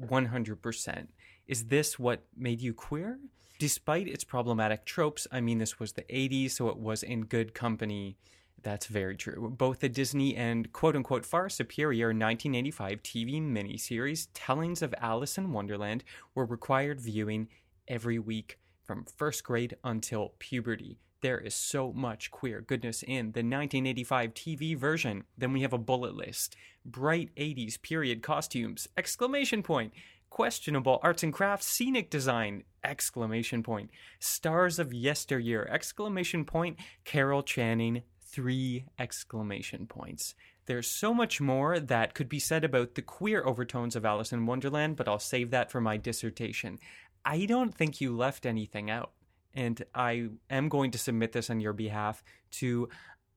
[0.00, 1.08] 100%.
[1.46, 3.18] Is this what made you queer?
[3.60, 7.52] Despite its problematic tropes, I mean, this was the 80s, so it was in good
[7.52, 8.16] company.
[8.62, 9.54] That's very true.
[9.54, 15.52] Both the Disney and quote unquote far superior 1985 TV miniseries Tellings of Alice in
[15.52, 16.04] Wonderland
[16.34, 17.48] were required viewing
[17.86, 20.98] every week from first grade until puberty.
[21.20, 25.24] There is so much queer goodness in the 1985 TV version.
[25.36, 26.56] Then we have a bullet list.
[26.86, 29.92] Bright 80s period costumes, exclamation point
[30.30, 38.02] questionable arts and crafts scenic design exclamation point stars of yesteryear exclamation point carol channing
[38.22, 40.34] three exclamation points.
[40.66, 44.46] There's so much more that could be said about the queer overtones of alice in
[44.46, 46.78] wonderland but i'll save that for my dissertation.
[47.24, 49.10] I don't think you left anything out
[49.52, 52.22] and i am going to submit this on your behalf
[52.52, 52.88] to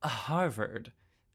[0.02, 0.92] harvard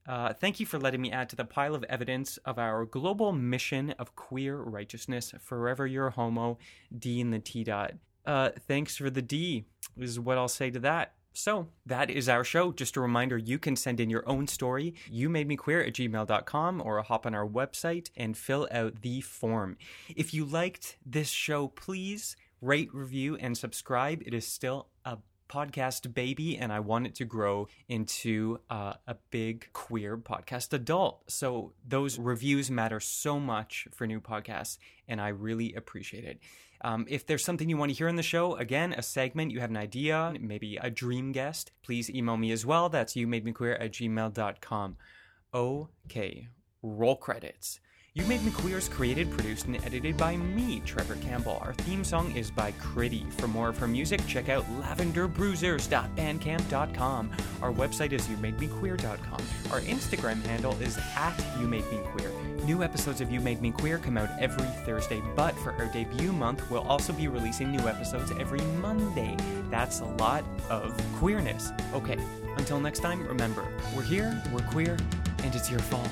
[0.10, 3.32] uh, thank you for letting me add to the pile of evidence of our global
[3.32, 5.36] mission of queer righteousness.
[5.40, 6.58] Forever your homo,
[6.98, 7.94] D in the T dot.
[8.26, 11.14] Uh, thanks for the D, is what I'll say to that.
[11.34, 12.72] So that is our show.
[12.72, 15.94] Just a reminder you can send in your own story, you made me queer at
[15.94, 19.78] gmail.com, or hop on our website and fill out the form.
[20.16, 24.24] If you liked this show, please rate, review, and subscribe.
[24.26, 24.88] It is still
[25.50, 31.24] podcast baby and I want it to grow into uh, a big queer podcast adult.
[31.30, 34.78] So those reviews matter so much for new podcasts
[35.08, 36.40] and I really appreciate it.
[36.82, 39.60] Um, if there's something you want to hear in the show, again, a segment, you
[39.60, 42.88] have an idea, maybe a dream guest, please email me as well.
[42.88, 44.98] That's you made me queer at gmail.com.
[45.54, 46.48] Okay,
[46.82, 47.80] roll credits.
[48.20, 51.58] You Made Me Queer is created, produced, and edited by me, Trevor Campbell.
[51.62, 53.32] Our theme song is by Critty.
[53.40, 57.32] For more of her music, check out lavenderbruisers.bandcamp.com.
[57.62, 59.42] Our website is youmademequeer.com.
[59.72, 62.66] Our Instagram handle is at youmademequeer.
[62.66, 66.34] New episodes of You Made Me Queer come out every Thursday, but for our debut
[66.34, 69.38] month, we'll also be releasing new episodes every Monday.
[69.70, 71.72] That's a lot of queerness.
[71.94, 72.18] Okay,
[72.58, 73.66] until next time, remember,
[73.96, 74.98] we're here, we're queer,
[75.42, 76.12] and it's your fault.